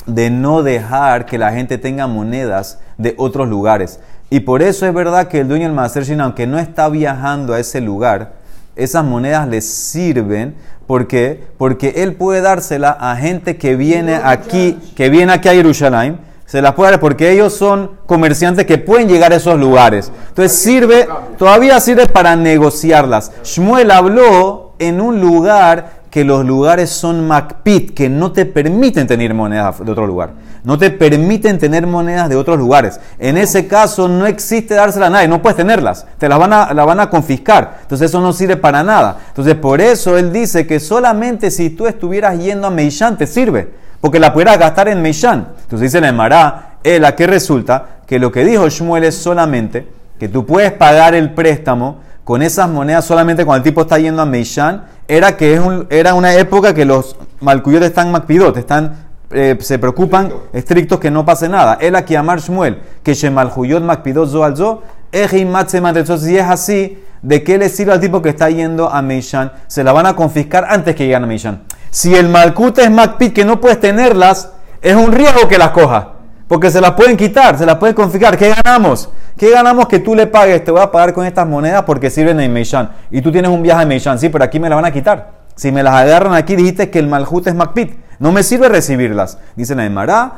de 0.06 0.30
no 0.30 0.62
dejar 0.62 1.26
que 1.26 1.38
la 1.38 1.52
gente 1.52 1.78
tenga 1.78 2.06
monedas 2.06 2.78
de 2.96 3.14
otros 3.18 3.48
lugares. 3.48 4.00
Y 4.30 4.40
por 4.40 4.62
eso 4.62 4.87
es 4.87 4.94
verdad 4.94 5.28
que 5.28 5.40
el 5.40 5.48
dueño 5.48 5.64
del 5.64 5.72
Maser 5.72 6.20
aunque 6.20 6.46
no 6.46 6.59
está 6.59 6.88
viajando 6.88 7.54
a 7.54 7.61
ese 7.61 7.80
lugar, 7.80 8.32
esas 8.76 9.04
monedas 9.04 9.48
le 9.48 9.60
sirven 9.60 10.54
porque, 10.86 11.42
porque 11.58 11.94
él 11.96 12.14
puede 12.14 12.40
dársela 12.42 12.90
a 12.90 13.16
gente 13.16 13.56
que 13.56 13.74
viene 13.74 14.14
aquí, 14.14 14.78
que 14.94 15.08
viene 15.08 15.32
aquí 15.32 15.48
a 15.48 15.54
Jerusalén, 15.54 16.18
se 16.44 16.62
las 16.62 16.74
puede 16.74 16.92
dar 16.92 17.00
porque 17.00 17.32
ellos 17.32 17.54
son 17.54 17.90
comerciantes 18.06 18.66
que 18.66 18.78
pueden 18.78 19.08
llegar 19.08 19.32
a 19.32 19.36
esos 19.36 19.58
lugares. 19.58 20.12
Entonces 20.28 20.56
sirve, 20.56 21.08
todavía 21.36 21.80
sirve 21.80 22.06
para 22.06 22.36
negociarlas. 22.36 23.32
Shmuel 23.42 23.90
habló 23.90 24.74
en 24.78 25.00
un 25.00 25.20
lugar 25.20 25.96
que 26.08 26.24
los 26.24 26.46
lugares 26.46 26.90
son 26.90 27.26
Macpit, 27.26 27.94
que 27.94 28.08
no 28.08 28.30
te 28.30 28.46
permiten 28.46 29.08
tener 29.08 29.34
monedas 29.34 29.84
de 29.84 29.90
otro 29.90 30.06
lugar. 30.06 30.30
No 30.66 30.76
te 30.76 30.90
permiten 30.90 31.59
tener 31.59 31.87
monedas 31.87 32.29
de 32.29 32.35
otros 32.37 32.59
lugares. 32.59 33.00
En 33.20 33.38
ese 33.38 33.68
caso 33.68 34.09
no 34.09 34.26
existe 34.26 34.74
dársela 34.74 35.07
a 35.07 35.11
nadie, 35.11 35.29
no 35.29 35.40
puedes 35.40 35.57
tenerlas. 35.57 36.07
Te 36.18 36.29
las 36.29 36.38
van 36.40 36.52
a, 36.52 36.74
la 36.74 36.85
van 36.85 36.98
a 37.00 37.09
confiscar. 37.09 37.79
Entonces 37.83 38.11
eso 38.11 38.20
no 38.20 38.33
sirve 38.33 38.57
para 38.57 38.83
nada. 38.83 39.16
Entonces 39.29 39.55
por 39.55 39.81
eso 39.81 40.18
él 40.18 40.33
dice 40.33 40.66
que 40.66 40.81
solamente 40.81 41.52
si 41.52 41.70
tú 41.70 41.87
estuvieras 41.87 42.38
yendo 42.38 42.66
a 42.66 42.70
Meishan 42.70 43.16
te 43.16 43.29
sirve. 43.29 43.72
Porque 44.00 44.18
la 44.18 44.33
pudieras 44.33 44.59
gastar 44.59 44.88
en 44.88 45.00
Meishan. 45.00 45.48
Entonces 45.62 45.81
dice 45.92 46.00
la 46.00 46.09
Emara, 46.09 46.70
él 46.83 47.05
a 47.05 47.14
qué 47.14 47.26
resulta 47.29 47.87
que 48.07 48.18
lo 48.18 48.33
que 48.33 48.44
dijo 48.44 48.68
Shmuel 48.68 49.05
es 49.05 49.14
solamente 49.16 49.88
que 50.18 50.29
tú 50.29 50.44
puedes 50.46 50.72
pagar 50.72 51.14
el 51.14 51.33
préstamo 51.33 52.00
con 52.24 52.42
esas 52.42 52.68
monedas 52.68 53.05
solamente 53.05 53.44
cuando 53.44 53.59
el 53.59 53.62
tipo 53.70 53.83
está 53.83 54.00
yendo 54.00 54.20
a 54.20 54.26
Meishan, 54.26 54.83
era 55.07 55.37
que 55.37 55.55
es 55.55 55.61
un- 55.61 55.87
era 55.90 56.14
una 56.14 56.35
época 56.35 56.74
que 56.74 56.85
los 56.85 57.16
malcuyot 57.40 57.85
están 57.85 58.11
macpidot, 58.11 58.57
están, 58.57 59.05
eh, 59.30 59.56
se 59.60 59.78
preocupan 59.78 60.32
estrictos 60.52 61.00
que 61.00 61.10
no 61.10 61.24
pase 61.24 61.48
nada. 61.48 61.78
Él 61.80 61.96
aquí 61.96 62.14
amar 62.14 62.40
Shmuel, 62.40 62.80
que 63.02 63.14
shemalhuyot 63.14 63.82
macpidot 63.82 64.28
zo 64.28 64.44
al 64.44 64.56
zo, 64.56 64.82
entonces 65.12 66.20
si 66.20 66.36
es 66.36 66.44
así, 66.44 67.02
¿de 67.22 67.42
qué 67.42 67.58
le 67.58 67.68
sirve 67.68 67.92
al 67.92 68.00
tipo 68.00 68.22
que 68.22 68.28
está 68.30 68.50
yendo 68.50 68.88
a 68.88 69.02
Meishan? 69.02 69.52
Se 69.66 69.82
la 69.82 69.92
van 69.92 70.06
a 70.06 70.14
confiscar 70.14 70.66
antes 70.68 70.94
que 70.94 71.04
lleguen 71.04 71.24
a 71.24 71.26
Meishan. 71.26 71.62
Si 71.90 72.14
el 72.14 72.28
malcute 72.28 72.82
es 72.82 72.90
macpid 72.90 73.32
que 73.32 73.44
no 73.44 73.60
puedes 73.60 73.80
tenerlas, 73.80 74.52
es 74.82 74.94
un 74.94 75.12
riesgo 75.12 75.48
que 75.48 75.58
las 75.58 75.70
coja. 75.70 76.12
Porque 76.48 76.70
se 76.70 76.80
las 76.80 76.92
pueden 76.92 77.16
quitar, 77.16 77.58
se 77.58 77.66
las 77.66 77.76
pueden 77.76 77.96
confiscar. 77.96 78.36
¿Qué 78.36 78.54
ganamos? 78.54 79.08
¿Qué 79.36 79.50
ganamos 79.50 79.88
que 79.88 79.98
tú 79.98 80.14
le 80.14 80.28
pagues? 80.28 80.62
Te 80.62 80.70
voy 80.70 80.80
a 80.80 80.92
pagar 80.92 81.12
con 81.12 81.26
estas 81.26 81.46
monedas 81.46 81.82
porque 81.82 82.08
sirven 82.08 82.38
en 82.38 82.52
Meishan. 82.52 82.90
Y 83.10 83.20
tú 83.20 83.32
tienes 83.32 83.50
un 83.50 83.62
viaje 83.62 83.82
a 83.82 83.86
Meishan. 83.86 84.18
Sí, 84.18 84.28
pero 84.28 84.44
aquí 84.44 84.60
me 84.60 84.68
las 84.68 84.76
van 84.76 84.84
a 84.84 84.92
quitar. 84.92 85.32
Si 85.56 85.72
me 85.72 85.82
las 85.82 85.94
agarran 85.94 86.34
aquí, 86.34 86.54
dijiste 86.54 86.88
que 86.88 87.00
el 87.00 87.08
malhut 87.08 87.46
es 87.48 87.54
Macpit. 87.54 87.96
No 88.18 88.33
me 88.33 88.42
sirve 88.42 88.68
recibirlas. 88.68 89.38
Dice 89.57 89.74
la 89.74 89.85
Emara, 89.85 90.33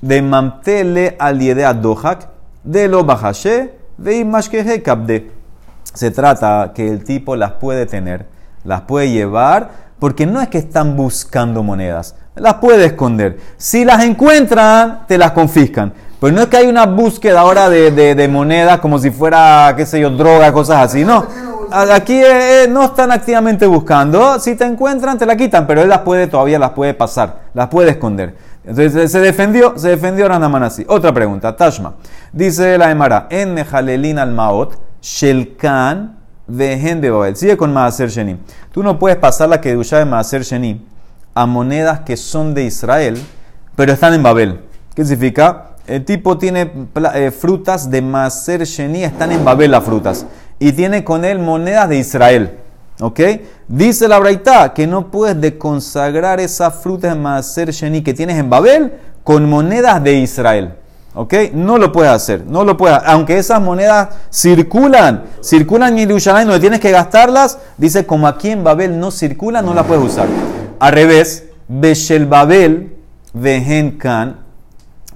de 0.00 0.22
mamtele 0.22 1.16
al 1.18 1.40
yedea 1.40 1.74
dohak, 1.74 2.28
de 2.64 2.88
lo 2.88 3.04
bajashe, 3.04 3.72
de 3.96 4.18
imashkehe 4.18 4.82
kabde. 4.82 5.30
Se 5.94 6.10
trata 6.10 6.72
que 6.74 6.86
el 6.88 7.04
tipo 7.04 7.36
las 7.36 7.52
puede 7.52 7.86
tener, 7.86 8.26
las 8.64 8.82
puede 8.82 9.10
llevar, 9.10 9.86
porque 9.98 10.26
no 10.26 10.40
es 10.40 10.48
que 10.48 10.58
están 10.58 10.96
buscando 10.96 11.62
monedas, 11.62 12.14
las 12.34 12.54
puede 12.54 12.84
esconder. 12.84 13.38
Si 13.56 13.84
las 13.84 14.04
encuentran, 14.04 15.06
te 15.06 15.16
las 15.16 15.32
confiscan. 15.32 15.92
Pero 16.20 16.34
no 16.34 16.42
es 16.42 16.48
que 16.48 16.56
hay 16.58 16.66
una 16.66 16.86
búsqueda 16.86 17.40
ahora 17.40 17.68
de, 17.68 17.90
de, 17.90 18.14
de 18.14 18.28
monedas 18.28 18.80
como 18.80 18.98
si 18.98 19.10
fuera, 19.10 19.72
qué 19.76 19.86
sé 19.86 20.00
yo, 20.00 20.10
droga, 20.10 20.52
cosas 20.52 20.84
así. 20.84 21.04
No, 21.04 21.26
aquí 21.72 22.20
eh, 22.22 22.66
no 22.68 22.84
están 22.84 23.10
activamente 23.12 23.66
buscando. 23.66 24.38
Si 24.38 24.54
te 24.54 24.64
encuentran, 24.64 25.18
te 25.18 25.26
la 25.26 25.36
quitan, 25.36 25.66
pero 25.66 25.82
él 25.82 25.88
las 25.88 26.00
puede, 26.00 26.26
todavía 26.26 26.58
las 26.58 26.70
puede 26.70 26.94
pasar, 26.94 27.42
las 27.54 27.68
puede 27.68 27.90
esconder. 27.90 28.36
Entonces 28.64 29.12
se 29.12 29.20
defendió, 29.20 29.74
se 29.76 29.90
defendió 29.90 30.28
Ranaman 30.28 30.64
así. 30.64 30.84
Otra 30.88 31.12
pregunta, 31.12 31.56
Tashma. 31.56 31.94
Dice 32.32 32.76
la 32.78 32.90
Emara, 32.90 33.28
en 33.30 33.54
Mejalelin 33.54 34.18
al 34.18 34.32
Maot, 34.32 34.74
Shelkan 35.00 36.16
Vehen 36.46 37.00
de 37.00 37.10
Babel. 37.10 37.36
Sigue 37.36 37.56
con 37.56 37.72
Maaser 37.72 38.08
Sheni. 38.08 38.38
Tú 38.72 38.82
no 38.82 38.98
puedes 38.98 39.18
pasar 39.18 39.48
la 39.48 39.60
Kedusha 39.60 39.98
de 39.98 40.04
Maaser 40.04 40.42
Sheni 40.42 40.86
a 41.34 41.46
monedas 41.46 42.00
que 42.00 42.16
son 42.16 42.54
de 42.54 42.64
Israel, 42.64 43.20
pero 43.74 43.92
están 43.92 44.14
en 44.14 44.22
Babel. 44.22 44.60
¿Qué 44.94 45.04
significa? 45.04 45.70
El 45.86 46.04
tipo 46.04 46.38
tiene 46.38 46.88
eh, 47.14 47.30
frutas 47.30 47.90
de 47.90 48.00
Maaser 48.00 48.64
Sheni, 48.64 49.04
están 49.04 49.32
en 49.32 49.44
Babel 49.44 49.70
las 49.72 49.84
frutas. 49.84 50.26
Y 50.58 50.72
tiene 50.72 51.04
con 51.04 51.24
él 51.24 51.38
monedas 51.38 51.88
de 51.88 51.98
Israel. 51.98 52.58
¿Ok? 53.00 53.20
Dice 53.68 54.08
la 54.08 54.18
Braita 54.18 54.72
que 54.72 54.86
no 54.86 55.10
puedes 55.10 55.38
deconsagrar 55.40 56.40
esas 56.40 56.74
frutas 56.76 57.14
de 57.14 57.20
Maaser 57.20 57.70
Sheni 57.70 58.02
que 58.02 58.14
tienes 58.14 58.38
en 58.38 58.48
Babel 58.48 58.94
con 59.22 59.48
monedas 59.48 60.02
de 60.02 60.14
Israel. 60.14 60.74
¿Ok? 61.14 61.34
No 61.52 61.78
lo 61.78 61.92
puedes 61.92 62.12
hacer, 62.12 62.44
no 62.46 62.64
lo 62.64 62.76
puedes. 62.76 62.98
Aunque 63.04 63.38
esas 63.38 63.60
monedas 63.60 64.08
circulan, 64.30 65.24
circulan 65.42 65.92
en 65.92 66.08
Jerusalén, 66.08 66.46
donde 66.46 66.60
tienes 66.60 66.80
que 66.80 66.90
gastarlas, 66.90 67.58
dice 67.76 68.06
como 68.06 68.28
aquí 68.28 68.50
en 68.50 68.62
Babel 68.62 68.98
no 68.98 69.10
circulan, 69.10 69.64
no 69.64 69.74
las 69.74 69.86
puedes 69.86 70.04
usar. 70.04 70.26
Al 70.78 70.92
revés, 70.92 71.46
Beshel 71.68 72.26
Babel, 72.26 72.96
Vehen 73.32 73.98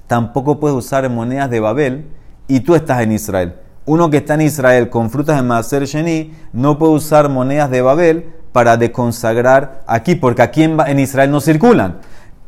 tampoco 0.05 0.59
puedes 0.59 0.77
usar 0.77 1.09
monedas 1.09 1.49
de 1.49 1.59
Babel 1.59 2.05
y 2.47 2.59
tú 2.59 2.75
estás 2.75 3.01
en 3.01 3.13
Israel. 3.13 3.55
Uno 3.91 4.09
que 4.09 4.17
está 4.17 4.35
en 4.35 4.41
Israel 4.43 4.89
con 4.89 5.09
frutas 5.09 5.35
de 5.35 5.41
Maser 5.41 5.83
Sheni 5.83 6.31
no 6.53 6.77
puede 6.77 6.93
usar 6.93 7.27
monedas 7.27 7.69
de 7.69 7.81
Babel 7.81 8.25
para 8.53 8.77
deconsagrar 8.77 9.81
aquí, 9.85 10.15
porque 10.15 10.41
aquí 10.41 10.63
en, 10.63 10.97
Israel 10.97 11.29
no 11.29 11.41
circulan. 11.41 11.97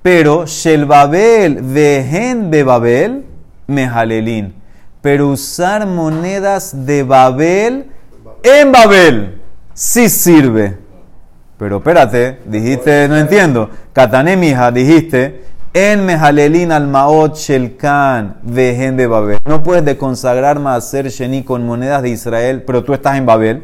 Pero 0.01 0.45
Shel 0.45 0.85
Babel, 0.85 1.61
Vehen 1.61 2.49
de 2.49 2.63
Babel, 2.63 3.25
Mehalelin. 3.67 4.53
Pero 5.01 5.27
usar 5.27 5.85
monedas 5.85 6.85
de 6.85 7.03
Babel 7.03 7.87
en 8.41 8.71
Babel 8.71 9.41
sí 9.73 10.07
sirve. 10.07 10.77
Pero 11.57 11.79
espérate, 11.79 12.39
dijiste, 12.45 13.09
no 13.09 13.17
entiendo. 13.17 13.69
Katanemija, 13.91 14.71
dijiste, 14.71 15.43
en 15.73 16.05
Mehalelin 16.05 16.71
al 16.71 16.87
Maot 16.87 17.35
Shelkan 17.35 18.37
Vejen 18.43 18.95
de 18.95 19.07
Babel. 19.07 19.39
No 19.45 19.63
puedes 19.63 19.83
deconsagrar 19.83 20.59
Maaser 20.59 21.09
Sheni 21.09 21.43
con 21.43 21.65
monedas 21.65 22.03
de 22.03 22.09
Israel, 22.09 22.63
pero 22.65 22.83
tú 22.83 22.93
estás 22.93 23.17
en 23.17 23.25
Babel. 23.25 23.63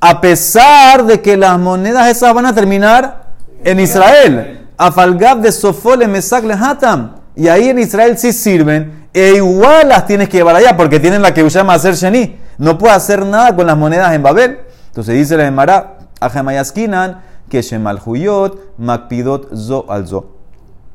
A 0.00 0.20
pesar 0.20 1.04
de 1.04 1.20
que 1.20 1.36
las 1.36 1.58
monedas 1.58 2.08
esas 2.08 2.32
van 2.32 2.46
a 2.46 2.54
terminar 2.54 3.34
en 3.62 3.78
Israel. 3.80 4.66
Afalgab 4.78 5.40
de 5.40 5.52
Sofole 5.52 6.08
Mesak 6.08 6.44
Hatam. 6.50 7.16
Y 7.36 7.48
ahí 7.48 7.68
en 7.68 7.78
Israel 7.78 8.18
sí 8.18 8.32
sirven 8.32 9.08
e 9.14 9.34
igual 9.36 9.88
las 9.88 10.06
tienes 10.06 10.28
que 10.28 10.38
llevar 10.38 10.56
allá 10.56 10.76
porque 10.76 10.98
tienen 10.98 11.20
la 11.20 11.34
que 11.34 11.48
llama 11.48 11.74
hacer 11.74 11.94
sheni. 11.94 12.36
No 12.56 12.78
puede 12.78 12.94
hacer 12.94 13.24
nada 13.26 13.54
con 13.54 13.66
las 13.66 13.76
monedas 13.76 14.12
en 14.14 14.22
Babel. 14.22 14.58
Entonces 14.86 15.14
dice 15.14 15.36
la 15.36 15.46
Emara, 15.46 15.98
Ajamayaskinan, 16.18 17.20
que 17.48 17.60
Huyot, 18.04 18.78
Makpidot 18.78 19.54
Zo 19.54 19.86
al 19.90 20.06
Zo. 20.06 20.41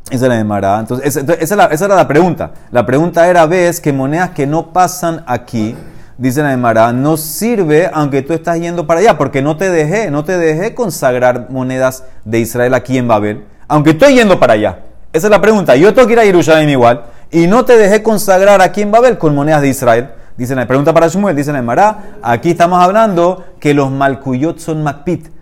Esa 0.10 0.26
es 0.26 0.30
la 0.30 0.39
Emara. 0.39 0.80
Entonces, 0.80 1.17
esa, 1.17 1.65
esa, 1.65 1.86
era 1.86 1.96
la 1.96 2.08
pregunta. 2.08 2.52
La 2.72 2.86
pregunta 2.86 3.28
era, 3.28 3.46
ves 3.46 3.82
que 3.82 3.91
monedas 3.91 4.30
que 4.30 4.48
no 4.48 4.72
pasan 4.72 5.24
aquí, 5.28 5.76
dice 6.17 6.41
la 6.41 6.54
Emara, 6.54 6.93
no 6.93 7.17
sirve 7.17 7.89
aunque 7.93 8.22
tú 8.22 8.34
estás 8.34 8.60
yendo 8.60 8.88
para 8.88 9.02
allá, 9.02 9.17
porque 9.17 9.41
no 9.41 9.58
te 9.58 9.70
dejé, 9.70 10.10
no 10.10 10.24
te 10.24 10.38
dejé 10.38 10.74
consagrar 10.74 11.50
monedas 11.50 12.06
de 12.24 12.39
Israel 12.39 12.74
aquí 12.74 12.98
en 12.98 13.08
Babel, 13.08 13.46
aunque 13.67 13.91
estoy 13.91 14.15
yendo 14.15 14.39
para 14.39 14.54
allá. 14.54 14.80
Esa 15.12 15.28
es 15.28 15.32
la 15.32 15.41
pregunta. 15.41 15.76
Yo 15.76 15.93
tengo 15.93 16.08
que 16.08 16.13
ir 16.13 16.20
a 16.20 16.24
Jerusalén 16.24 16.70
igual 16.70 17.04
y 17.30 17.48
no 17.48 17.65
te 17.65 17.78
dejé 17.78 18.02
consagrar 18.02 18.62
aquí 18.62 18.82
en 18.82 18.91
Babel 18.91 19.17
con 19.17 19.36
monedas 19.36 19.62
de 19.62 19.70
Israel. 19.70 20.10
Dice 20.38 20.56
la 20.56 20.67
pregunta 20.67 20.93
para 20.93 21.08
Shmuel, 21.08 21.36
dice 21.36 21.52
la 21.52 21.62
Mará, 21.62 22.20
aquí 22.22 22.52
estamos 22.52 22.82
hablando 22.82 23.43
que 23.60 23.74
los 23.74 23.91
malcuyot 23.91 24.60
son 24.60 24.84
makpit. 24.84 25.37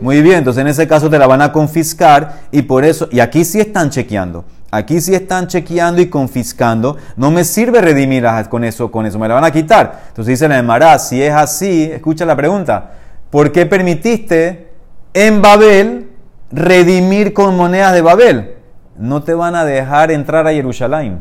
Muy 0.00 0.22
bien, 0.22 0.38
entonces 0.38 0.60
en 0.60 0.68
ese 0.68 0.86
caso 0.86 1.10
te 1.10 1.18
la 1.18 1.26
van 1.26 1.42
a 1.42 1.52
confiscar 1.52 2.42
y 2.52 2.62
por 2.62 2.84
eso, 2.84 3.08
y 3.10 3.20
aquí 3.20 3.44
sí 3.44 3.60
están 3.60 3.90
chequeando. 3.90 4.44
Aquí 4.70 5.00
sí 5.00 5.14
están 5.14 5.46
chequeando 5.46 6.00
y 6.02 6.10
confiscando. 6.10 6.96
No 7.16 7.30
me 7.30 7.42
sirve 7.44 7.80
redimir 7.80 8.26
con 8.50 8.64
eso, 8.64 8.90
con 8.90 9.06
eso. 9.06 9.18
Me 9.18 9.26
la 9.26 9.34
van 9.34 9.44
a 9.44 9.50
quitar. 9.50 10.02
Entonces 10.08 10.32
dice 10.32 10.46
la 10.46 10.62
Mará, 10.62 10.98
si 10.98 11.22
es 11.22 11.32
así, 11.32 11.84
escucha 11.84 12.26
la 12.26 12.36
pregunta. 12.36 12.92
¿Por 13.30 13.50
qué 13.50 13.64
permitiste 13.64 14.68
en 15.14 15.40
Babel 15.40 16.10
redimir 16.52 17.32
con 17.32 17.56
monedas 17.56 17.94
de 17.94 18.02
Babel? 18.02 18.58
no 18.98 19.22
te 19.22 19.32
van 19.34 19.54
a 19.54 19.64
dejar 19.64 20.10
entrar 20.10 20.46
a 20.46 20.52
Jerusalén. 20.52 21.20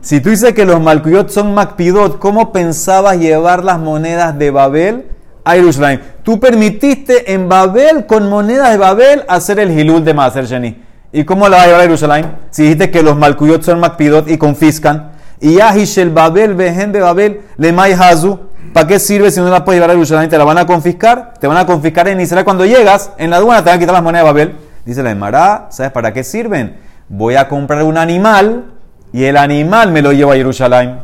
Si 0.00 0.20
tú 0.20 0.30
dices 0.30 0.54
que 0.54 0.64
los 0.64 0.80
Malkuyot 0.80 1.28
son 1.28 1.52
Macpidot, 1.52 2.18
¿cómo 2.18 2.52
pensabas 2.52 3.18
llevar 3.18 3.64
las 3.64 3.78
monedas 3.78 4.38
de 4.38 4.50
Babel 4.50 5.08
a 5.52 5.54
Jerusalén? 5.54 6.00
Tú 6.22 6.38
permitiste 6.38 7.32
en 7.32 7.48
Babel, 7.48 8.06
con 8.06 8.28
monedas 8.28 8.70
de 8.70 8.76
Babel, 8.76 9.24
hacer 9.28 9.58
el 9.58 9.70
Hilul 9.70 10.04
de 10.04 10.14
Maser 10.14 10.46
Sheni. 10.46 10.82
¿Y 11.12 11.24
cómo 11.24 11.48
la 11.48 11.56
vas 11.56 11.64
a 11.64 11.66
llevar 11.66 11.80
a 11.80 11.84
Jerusalén? 11.84 12.32
Si 12.50 12.62
dijiste 12.62 12.90
que 12.90 13.02
los 13.02 13.16
Malkuyot 13.16 13.62
son 13.62 13.80
Macpidot 13.80 14.28
y 14.28 14.38
confiscan. 14.38 15.12
Y 15.40 15.60
Ahishel 15.60 16.10
Babel, 16.10 16.54
Behen 16.54 16.92
de 16.92 17.00
Babel, 17.00 17.40
Lemay 17.56 17.92
Hazu. 17.92 18.38
¿Para 18.72 18.86
qué 18.86 18.98
sirve 18.98 19.30
si 19.30 19.40
no 19.40 19.48
la 19.48 19.64
puedes 19.64 19.78
llevar 19.78 19.90
a 19.90 19.94
Jerusalén? 19.94 20.28
¿Te 20.28 20.38
la 20.38 20.44
van 20.44 20.58
a 20.58 20.66
confiscar? 20.66 21.34
Te 21.40 21.46
van 21.46 21.56
a 21.56 21.66
confiscar 21.66 22.06
en 22.08 22.20
Israel 22.20 22.44
cuando 22.44 22.64
llegas. 22.64 23.10
En 23.18 23.30
la 23.30 23.36
aduana 23.36 23.64
te 23.64 23.70
van 23.70 23.76
a 23.76 23.80
quitar 23.80 23.94
las 23.94 24.02
monedas 24.02 24.24
de 24.24 24.30
Babel. 24.30 24.56
Dice 24.84 25.02
la 25.02 25.10
Emara, 25.10 25.66
¿sabes 25.70 25.90
para 25.90 26.12
qué 26.12 26.22
sirven? 26.22 26.90
voy 27.10 27.34
a 27.34 27.48
comprar 27.48 27.82
un 27.82 27.98
animal 27.98 28.66
y 29.12 29.24
el 29.24 29.36
animal 29.36 29.90
me 29.90 30.00
lo 30.00 30.12
llevo 30.12 30.32
a 30.32 30.36
Jerusalén. 30.36 31.00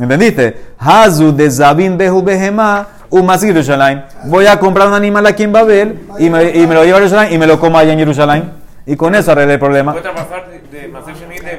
¿Entendiste? 0.00 0.74
Hazu 0.78 1.32
de 1.34 1.50
Zabin 1.50 1.98
Behu 1.98 2.22
Behema 2.22 2.86
Umas 3.10 3.42
Jerusalén. 3.42 4.04
Voy 4.24 4.46
a 4.46 4.58
comprar 4.58 4.88
un 4.88 4.94
animal 4.94 5.26
aquí 5.26 5.44
en 5.44 5.52
Babel 5.52 6.00
y 6.18 6.30
me, 6.30 6.50
y 6.50 6.66
me 6.66 6.74
lo 6.74 6.84
llevo 6.84 6.96
a 6.96 7.00
Jerusalén 7.00 7.32
y 7.32 7.38
me 7.38 7.46
lo 7.46 7.60
como 7.60 7.78
allá 7.78 7.92
en 7.92 7.98
Jerusalén. 7.98 8.66
Y 8.88 8.94
con 8.94 9.14
eso 9.16 9.32
arreglé 9.32 9.54
el 9.54 9.58
problema. 9.58 9.96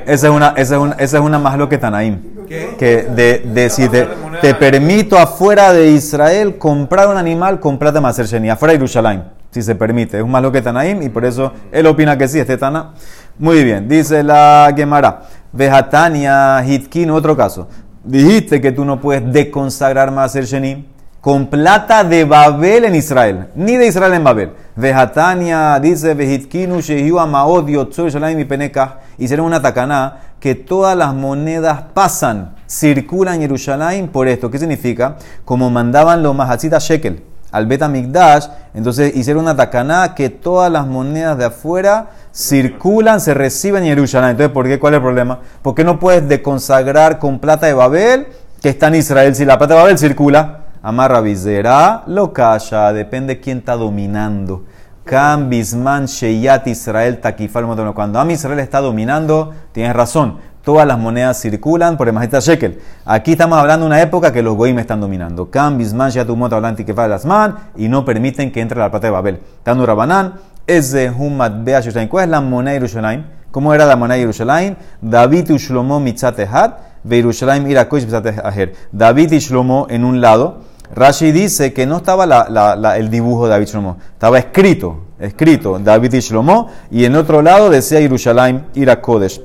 Esa 0.05 0.27
es 0.27 0.33
una, 0.33 0.53
esa 0.55 0.75
es 0.75 0.81
una, 0.81 0.93
esa 0.93 1.17
es 1.17 1.23
una 1.23 1.39
más 1.39 1.57
lo 1.57 1.67
que 1.67 1.77
Tanaim. 1.77 2.21
Que 2.47 3.03
de, 3.03 3.39
de 3.39 3.69
si 3.69 3.89
te, 3.89 4.07
te, 4.41 4.55
permito 4.55 5.17
afuera 5.17 5.73
de 5.73 5.89
Israel 5.89 6.57
comprar 6.57 7.09
un 7.09 7.17
animal, 7.17 7.59
comprate 7.59 7.99
Maser 7.99 8.25
Sheni, 8.25 8.49
afuera 8.49 8.77
de 8.77 9.21
si 9.51 9.61
se 9.61 9.75
permite. 9.75 10.17
Es 10.17 10.23
un 10.23 10.31
más 10.31 10.41
lo 10.41 10.51
que 10.53 10.61
Tanaim 10.61 11.01
y 11.01 11.09
por 11.09 11.25
eso 11.25 11.51
él 11.73 11.85
opina 11.87 12.17
que 12.17 12.29
sí, 12.29 12.39
este 12.39 12.57
Tana. 12.57 12.93
Muy 13.37 13.63
bien, 13.65 13.89
dice 13.89 14.23
la 14.23 14.73
Gemara. 14.75 15.23
Vejatania, 15.51 16.63
Hitkin, 16.65 17.11
otro 17.11 17.35
caso. 17.35 17.67
Dijiste 18.05 18.61
que 18.61 18.71
tú 18.71 18.85
no 18.85 19.01
puedes 19.01 19.33
deconsagrar 19.33 20.11
más 20.11 20.33
el 20.37 20.45
Sheni 20.45 20.87
con 21.27 21.47
plata 21.47 22.05
de 22.05 22.23
Babel 22.23 22.85
en 22.85 22.95
Israel, 22.95 23.49
ni 23.53 23.75
de 23.75 23.87
Israel 23.87 24.13
en 24.13 24.23
Babel. 24.23 24.53
Vejatania 24.77 25.77
dice 25.77 26.13
Vejitkinu 26.13 26.79
Shehiu 26.79 27.19
Amaod 27.19 27.67
y 27.67 28.45
Penekah. 28.45 28.99
Hicieron 29.17 29.47
una 29.47 29.61
tacaná 29.61 30.19
que 30.39 30.55
todas 30.55 30.95
las 30.95 31.13
monedas 31.13 31.81
pasan, 31.93 32.55
circulan 32.65 33.35
en 33.35 33.41
Jerusalén 33.41 34.07
por 34.07 34.29
esto. 34.29 34.49
¿Qué 34.49 34.57
significa? 34.57 35.17
Como 35.43 35.69
mandaban 35.69 36.23
los 36.23 36.33
Mahatzita 36.33 36.79
Shekel 36.79 37.21
al 37.51 37.67
Betamigdash, 37.67 38.47
entonces 38.73 39.13
hicieron 39.13 39.43
una 39.43 39.55
tacaná 39.57 40.15
que 40.15 40.29
todas 40.29 40.71
las 40.71 40.87
monedas 40.87 41.37
de 41.37 41.43
afuera 41.43 42.07
circulan, 42.33 43.19
se 43.19 43.33
reciben 43.33 43.83
en 43.83 43.89
Jerusalén. 43.89 44.29
Entonces, 44.29 44.53
¿por 44.53 44.65
qué? 44.65 44.79
¿Cuál 44.79 44.93
es 44.93 44.99
el 44.99 45.03
problema? 45.03 45.39
¿Por 45.61 45.75
qué 45.75 45.83
no 45.83 45.99
puedes 45.99 46.25
deconsagrar 46.29 47.19
con 47.19 47.39
plata 47.39 47.67
de 47.67 47.73
Babel 47.73 48.27
que 48.61 48.69
está 48.69 48.87
en 48.87 48.95
Israel 48.95 49.35
si 49.35 49.43
la 49.43 49.57
plata 49.57 49.73
de 49.73 49.81
Babel 49.81 49.97
circula? 49.97 50.66
Amarra 50.87 51.19
visera, 51.19 52.03
lo 52.07 52.31
calla, 52.31 52.93
depende 52.93 53.41
quién 53.41 53.57
está 53.57 53.75
dominando. 53.75 54.63
Cambisman 55.03 56.05
Sheyat 56.05 56.65
Israel 56.67 57.19
Takifal 57.19 57.65
Cuando 57.93 58.21
Am 58.21 58.31
Israel 58.31 58.59
está 58.59 58.79
dominando, 58.79 59.53
tienes 59.73 59.93
razón. 59.93 60.37
Todas 60.63 60.87
las 60.87 60.97
monedas 60.97 61.41
circulan 61.41 61.97
por 61.97 62.07
el 62.07 62.13
Majita 62.13 62.39
Shekel. 62.39 62.79
Aquí 63.03 63.33
estamos 63.33 63.59
hablando 63.59 63.83
de 63.85 63.87
una 63.87 64.01
época 64.01 64.31
que 64.31 64.41
los 64.41 64.55
goyim 64.55 64.79
están 64.79 65.01
dominando. 65.01 65.51
Cambisman 65.51 66.09
Sheyat 66.09 66.29
Umot 66.29 66.53
las 66.53 67.25
man 67.25 67.55
y 67.75 67.89
no 67.89 68.05
permiten 68.05 68.49
que 68.49 68.61
entre 68.61 68.79
la 68.79 68.89
plata 68.89 69.07
de 69.07 69.11
Babel. 69.11 69.41
Tanu 69.63 69.85
Rabanán, 69.85 70.35
es 70.65 70.93
de 70.93 71.09
Humat 71.09 71.65
Bea 71.65 71.81
¿Cuál 72.07 72.23
es 72.23 72.29
la 72.29 72.39
moneda 72.39 72.71
de 72.71 72.79
Yerushalayim? 72.79 73.25
¿Cómo 73.51 73.73
era 73.73 73.85
la 73.85 73.97
moneda 73.97 74.15
de 74.15 74.21
Yerushalayim? 74.21 74.75
David 75.01 75.49
y 75.49 75.57
Shlomo 75.57 75.99
mitzatehat, 75.99 76.79
Yerushalayim 77.03 77.69
irakosh 77.69 78.05
aher. 78.41 78.73
David 78.93 79.33
y 79.33 79.39
Shlomo 79.39 79.87
en 79.89 80.05
un 80.05 80.21
lado. 80.21 80.66
Rashi 80.93 81.31
dice 81.31 81.73
que 81.73 81.85
no 81.85 81.97
estaba 81.97 82.95
el 82.95 83.09
dibujo 83.09 83.45
de 83.45 83.51
David 83.51 83.67
Shlomo, 83.67 83.97
estaba 84.13 84.39
escrito, 84.39 85.05
escrito 85.19 85.79
David 85.79 86.13
y 86.13 86.19
Shlomo, 86.19 86.69
y 86.89 87.05
en 87.05 87.15
otro 87.15 87.41
lado 87.41 87.69
decía 87.69 87.99
Yerushalayim 87.99 88.63
irakodesh. 88.73 89.41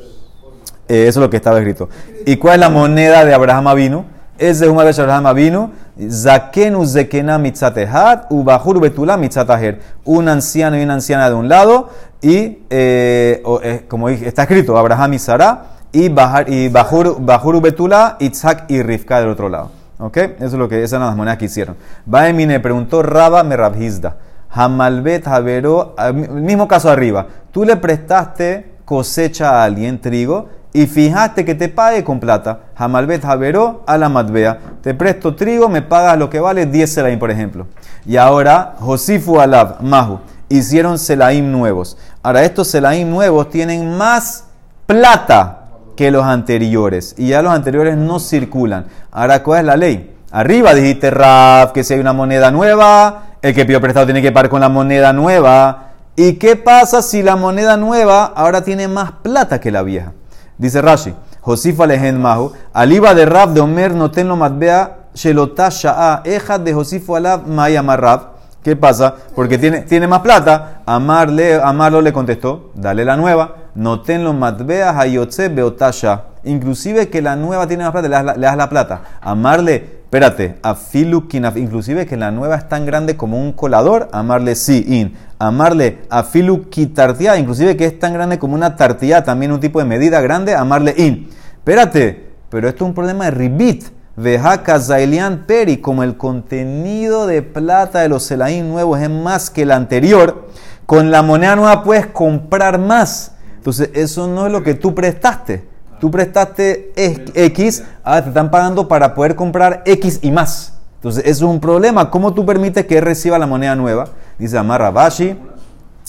Eh, 0.88 1.06
eso 1.06 1.20
es 1.20 1.24
lo 1.24 1.30
que 1.30 1.36
estaba 1.36 1.58
escrito. 1.58 1.88
¿Y 2.26 2.36
cuál 2.36 2.54
es 2.54 2.60
la 2.60 2.68
moneda 2.68 3.24
de 3.24 3.34
Abraham 3.34 3.68
Avinu? 3.68 4.04
Es 4.38 4.60
de 4.60 4.68
Humar 4.68 4.88
Abraham 4.88 5.26
Avinu 5.26 5.70
Zakenu 6.10 6.86
zekena 6.86 7.38
mitzatehat, 7.38 8.26
ubahur 8.30 8.80
betula 8.80 9.16
mitzataher. 9.16 9.80
Un 10.04 10.28
anciano 10.28 10.78
y 10.78 10.82
una 10.82 10.94
anciana 10.94 11.28
de 11.28 11.34
un 11.34 11.48
lado, 11.48 11.90
y 12.20 12.58
eh, 12.70 13.42
eh, 13.62 13.84
como 13.88 14.08
está 14.08 14.42
escrito, 14.42 14.76
Abraham 14.78 15.14
y 15.14 15.18
Sara, 15.18 15.64
y, 15.92 16.08
Bahur, 16.08 17.60
Betula, 17.60 18.16
Itzhak 18.18 18.70
y 18.70 18.82
Rivka 18.82 19.20
del 19.20 19.28
otro 19.28 19.48
lado. 19.48 19.70
¿Ok? 20.02 20.16
Eso 20.16 20.46
es 20.46 20.52
lo 20.54 20.68
que 20.68 20.82
esas 20.82 20.98
son 20.98 21.06
las 21.06 21.16
monedas 21.16 21.38
que 21.38 21.44
hicieron. 21.44 21.76
Baemine 22.06 22.58
preguntó 22.58 23.04
Raba 23.04 23.44
Merabhizda. 23.44 24.16
Hamalbet 24.50 25.24
Javero, 25.24 25.94
mismo 26.12 26.66
caso 26.66 26.90
arriba. 26.90 27.28
Tú 27.52 27.64
le 27.64 27.76
prestaste 27.76 28.72
cosecha 28.84 29.50
a 29.50 29.64
alguien, 29.64 30.00
trigo, 30.00 30.48
y 30.72 30.86
fijaste 30.86 31.44
que 31.44 31.54
te 31.54 31.68
pague 31.68 32.02
con 32.02 32.18
plata. 32.18 32.62
Hamalbet 32.74 33.22
Javero 33.22 33.84
a 33.86 33.96
la 33.96 34.08
Madbea. 34.08 34.58
Te 34.82 34.92
presto 34.92 35.36
trigo, 35.36 35.68
me 35.68 35.82
pagas 35.82 36.18
lo 36.18 36.28
que 36.28 36.40
vale 36.40 36.66
10 36.66 36.92
selaim, 36.92 37.18
por 37.20 37.30
ejemplo. 37.30 37.68
Y 38.04 38.16
ahora, 38.16 38.74
Josifu 38.80 39.40
Alab, 39.40 39.82
Mahu, 39.82 40.18
hicieron 40.48 40.98
selaim 40.98 41.50
nuevos. 41.50 41.96
Ahora, 42.24 42.42
estos 42.42 42.66
selaim 42.66 43.08
nuevos 43.08 43.48
tienen 43.50 43.96
más 43.96 44.46
plata 44.86 45.61
que 45.96 46.10
los 46.10 46.24
anteriores. 46.24 47.14
Y 47.18 47.28
ya 47.28 47.42
los 47.42 47.52
anteriores 47.52 47.96
no 47.96 48.18
circulan. 48.18 48.86
Ahora, 49.10 49.42
¿cuál 49.42 49.60
es 49.60 49.66
la 49.66 49.76
ley? 49.76 50.14
Arriba 50.30 50.74
dijiste, 50.74 51.10
Raf, 51.10 51.72
que 51.72 51.84
si 51.84 51.94
hay 51.94 52.00
una 52.00 52.12
moneda 52.12 52.50
nueva, 52.50 53.24
el 53.42 53.54
que 53.54 53.64
pidió 53.64 53.80
prestado 53.80 54.06
tiene 54.06 54.22
que 54.22 54.32
pagar 54.32 54.48
con 54.48 54.60
la 54.60 54.68
moneda 54.68 55.12
nueva. 55.12 55.90
¿Y 56.16 56.34
qué 56.34 56.56
pasa 56.56 57.02
si 57.02 57.22
la 57.22 57.36
moneda 57.36 57.76
nueva 57.76 58.24
ahora 58.24 58.62
tiene 58.62 58.88
más 58.88 59.12
plata 59.22 59.60
que 59.60 59.70
la 59.70 59.82
vieja? 59.82 60.12
Dice 60.58 60.80
Rashi, 60.80 61.14
Josifa 61.40 61.86
lehen 61.86 62.20
mahu, 62.20 62.52
aliba 62.72 63.14
de 63.14 63.26
Rab 63.26 63.52
de 63.52 63.60
Omer 63.60 63.94
no 63.94 64.10
tenlo 64.10 64.36
matbea, 64.36 65.08
shelotá 65.14 65.70
sha'a, 65.70 66.22
eja 66.24 66.58
de 66.58 66.72
Josifu 66.72 67.16
alab 67.16 67.46
maya 67.46 67.82
Rab. 67.82 68.32
¿Qué 68.62 68.76
pasa? 68.76 69.16
Porque 69.34 69.58
tiene, 69.58 69.80
tiene 69.80 70.06
más 70.06 70.20
plata. 70.20 70.82
Amarle, 70.86 71.60
Amarlo 71.60 72.00
le 72.00 72.12
contestó, 72.12 72.70
dale 72.74 73.04
la 73.04 73.16
nueva. 73.16 73.56
No 73.74 74.02
tenlo 74.02 74.32
matbea 74.32 74.98
hayotze 74.98 75.48
beotasha. 75.48 76.24
Inclusive 76.44 77.08
que 77.08 77.22
la 77.22 77.36
nueva 77.36 77.66
tiene 77.66 77.84
más 77.84 77.92
plata, 77.92 78.08
le 78.08 78.46
das 78.46 78.56
la, 78.56 78.68
plata. 78.68 79.02
Amarle, 79.20 79.76
espérate, 80.04 80.58
afilu 80.62 81.28
kinaf, 81.28 81.56
inclusive 81.56 82.04
que 82.04 82.16
la 82.16 82.30
nueva 82.30 82.56
es 82.56 82.68
tan 82.68 82.84
grande 82.84 83.16
como 83.16 83.40
un 83.40 83.52
colador, 83.52 84.08
amarle 84.12 84.56
sí, 84.56 84.84
in. 84.88 85.14
Amarle 85.38 86.00
afilu 86.10 86.68
kitartia, 86.68 87.38
inclusive 87.38 87.76
que 87.76 87.86
es 87.86 87.98
tan 87.98 88.12
grande 88.12 88.38
como 88.38 88.54
una 88.54 88.76
tartilla, 88.76 89.24
también 89.24 89.52
un 89.52 89.60
tipo 89.60 89.78
de 89.78 89.84
medida 89.84 90.20
grande, 90.20 90.54
amarle 90.54 90.94
in. 90.96 91.30
Espérate, 91.54 92.32
pero 92.50 92.68
esto 92.68 92.84
es 92.84 92.88
un 92.88 92.94
problema 92.94 93.26
de 93.26 93.30
ribit. 93.30 93.84
Veja 94.14 94.62
Zailian 94.78 95.46
Peri, 95.46 95.78
como 95.78 96.02
el 96.02 96.18
contenido 96.18 97.26
de 97.26 97.40
plata 97.40 98.00
de 98.00 98.10
los 98.10 98.24
Selaim 98.24 98.68
nuevos 98.68 99.00
es 99.00 99.08
más 99.08 99.48
que 99.48 99.62
el 99.62 99.70
anterior, 99.70 100.48
con 100.84 101.10
la 101.10 101.22
moneda 101.22 101.56
nueva 101.56 101.82
puedes 101.82 102.08
comprar 102.08 102.78
más. 102.78 103.32
Entonces, 103.62 103.90
eso 103.94 104.26
no 104.26 104.46
es 104.46 104.52
lo 104.52 104.64
que 104.64 104.74
tú 104.74 104.92
prestaste. 104.92 105.64
Tú 106.00 106.10
prestaste 106.10 106.92
X, 106.96 107.84
ahora 108.02 108.22
te 108.24 108.30
están 108.30 108.50
pagando 108.50 108.88
para 108.88 109.14
poder 109.14 109.36
comprar 109.36 109.84
X 109.86 110.18
y 110.20 110.32
más. 110.32 110.80
Entonces, 110.96 111.22
eso 111.24 111.44
es 111.44 111.50
un 111.52 111.60
problema. 111.60 112.10
¿Cómo 112.10 112.34
tú 112.34 112.44
permites 112.44 112.84
que 112.86 113.00
reciba 113.00 113.38
la 113.38 113.46
moneda 113.46 113.76
nueva? 113.76 114.08
Dice 114.36 114.58
Amar 114.58 114.80
Rabashi. 114.80 115.38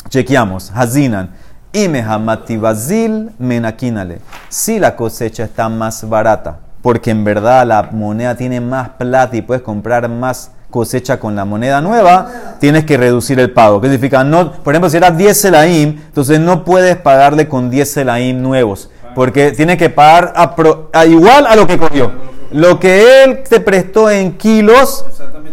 Chequeamos. 0.09 0.71
Hazinan. 0.73 1.29
Imehamatibazil 1.73 3.33
menakinale. 3.37 4.17
Si 4.49 4.79
la 4.79 4.95
cosecha 4.95 5.43
está 5.43 5.69
más 5.69 6.09
barata, 6.09 6.57
porque 6.81 7.11
en 7.11 7.23
verdad 7.23 7.67
la 7.67 7.89
moneda 7.91 8.33
tiene 8.35 8.61
más 8.61 8.89
plata 8.89 9.37
y 9.37 9.43
puedes 9.43 9.61
comprar 9.61 10.09
más 10.09 10.49
cosecha 10.73 11.19
con 11.19 11.35
la 11.35 11.45
moneda 11.45 11.79
nueva, 11.79 12.57
tienes 12.59 12.83
que 12.83 12.97
reducir 12.97 13.39
el 13.39 13.51
pago. 13.51 13.79
¿Qué 13.79 13.87
significa? 13.87 14.23
No, 14.23 14.51
por 14.51 14.73
ejemplo, 14.73 14.89
si 14.89 14.97
era 14.97 15.11
10 15.11 15.39
selaim, 15.39 16.01
entonces 16.07 16.39
no 16.39 16.65
puedes 16.65 16.97
pagarle 16.97 17.47
con 17.47 17.69
10 17.69 17.89
selaim 17.89 18.41
nuevos 18.41 18.89
porque 19.13 19.51
tiene 19.51 19.77
que 19.77 19.89
pagar 19.89 20.33
a, 20.35 21.05
igual 21.05 21.45
a 21.45 21.55
lo 21.55 21.67
que 21.67 21.77
cogió. 21.77 22.11
Lo 22.51 22.79
que 22.79 23.23
él 23.23 23.43
te 23.47 23.59
prestó 23.59 24.11
en 24.11 24.37
kilos, 24.37 25.05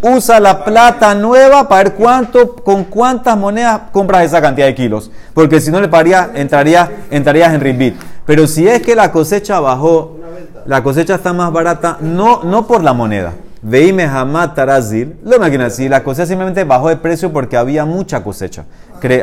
usa 0.02 0.38
la 0.38 0.64
plata 0.64 1.14
nueva 1.14 1.66
para 1.68 1.84
ver 1.84 1.94
cuánto, 1.94 2.56
con 2.56 2.84
cuántas 2.84 3.36
monedas 3.38 3.82
compras 3.92 4.24
esa 4.24 4.42
cantidad 4.42 4.66
de 4.66 4.74
kilos. 4.74 5.10
Porque 5.32 5.60
si 5.60 5.70
no 5.70 5.80
le 5.80 5.88
pagaría, 5.88 6.30
entraría, 6.34 6.90
entrarías 7.10 7.54
en 7.54 7.60
ribbit. 7.60 7.96
Pero 8.26 8.46
si 8.46 8.68
es 8.68 8.82
que 8.82 8.94
la 8.94 9.12
cosecha 9.12 9.60
bajó, 9.60 10.18
la 10.66 10.82
cosecha 10.82 11.14
está 11.14 11.32
más 11.32 11.50
barata, 11.52 11.96
no, 12.00 12.42
no 12.44 12.66
por 12.66 12.82
la 12.82 12.92
moneda. 12.92 13.32
Veime 13.62 14.08
jamás 14.08 14.54
tarazil. 14.54 15.16
Lo 15.22 15.36
imaginas, 15.36 15.76
si 15.76 15.88
la 15.88 16.02
cosecha 16.02 16.26
simplemente 16.26 16.64
bajó 16.64 16.88
de 16.88 16.96
precio 16.96 17.32
porque 17.32 17.56
había 17.56 17.84
mucha 17.84 18.22
cosecha. 18.22 18.64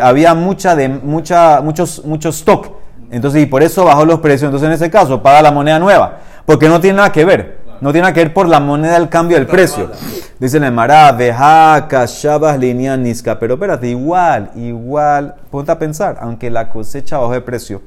había 0.01 0.33
mucha 0.33 0.75
de, 0.75 0.89
mucha, 0.89 1.61
muchos, 1.61 2.03
mucho 2.05 2.29
stock 2.29 2.77
entonces, 3.09 3.43
y 3.43 3.45
por 3.45 3.63
eso 3.63 3.85
bajó 3.85 4.05
los 4.05 4.19
precios. 4.19 4.49
Entonces, 4.49 4.67
en 4.67 4.73
ese 4.73 4.89
caso, 4.89 5.21
paga 5.21 5.41
la 5.41 5.51
moneda 5.51 5.79
nueva. 5.79 6.19
Porque 6.45 6.67
no 6.67 6.79
tiene 6.79 6.97
nada 6.97 7.11
que 7.11 7.25
ver. 7.25 7.59
No 7.79 7.91
tiene 7.91 8.03
nada 8.03 8.13
que 8.13 8.21
ver 8.21 8.33
por 8.33 8.47
la 8.47 8.59
moneda 8.59 8.93
del 8.93 9.09
cambio 9.09 9.37
del 9.37 9.47
precio. 9.47 9.91
Dice 10.39 10.59
Vejaca, 10.59 12.05
Shabas, 12.05 12.59
Línea, 12.59 12.97
Niska. 12.97 13.39
Pero 13.39 13.53
espérate, 13.53 13.87
igual, 13.87 14.51
igual, 14.55 15.35
ponte 15.51 15.71
a 15.71 15.79
pensar, 15.79 16.17
aunque 16.21 16.49
la 16.49 16.69
cosecha 16.69 17.17
bajó 17.17 17.33
de 17.33 17.41
precio, 17.41 17.81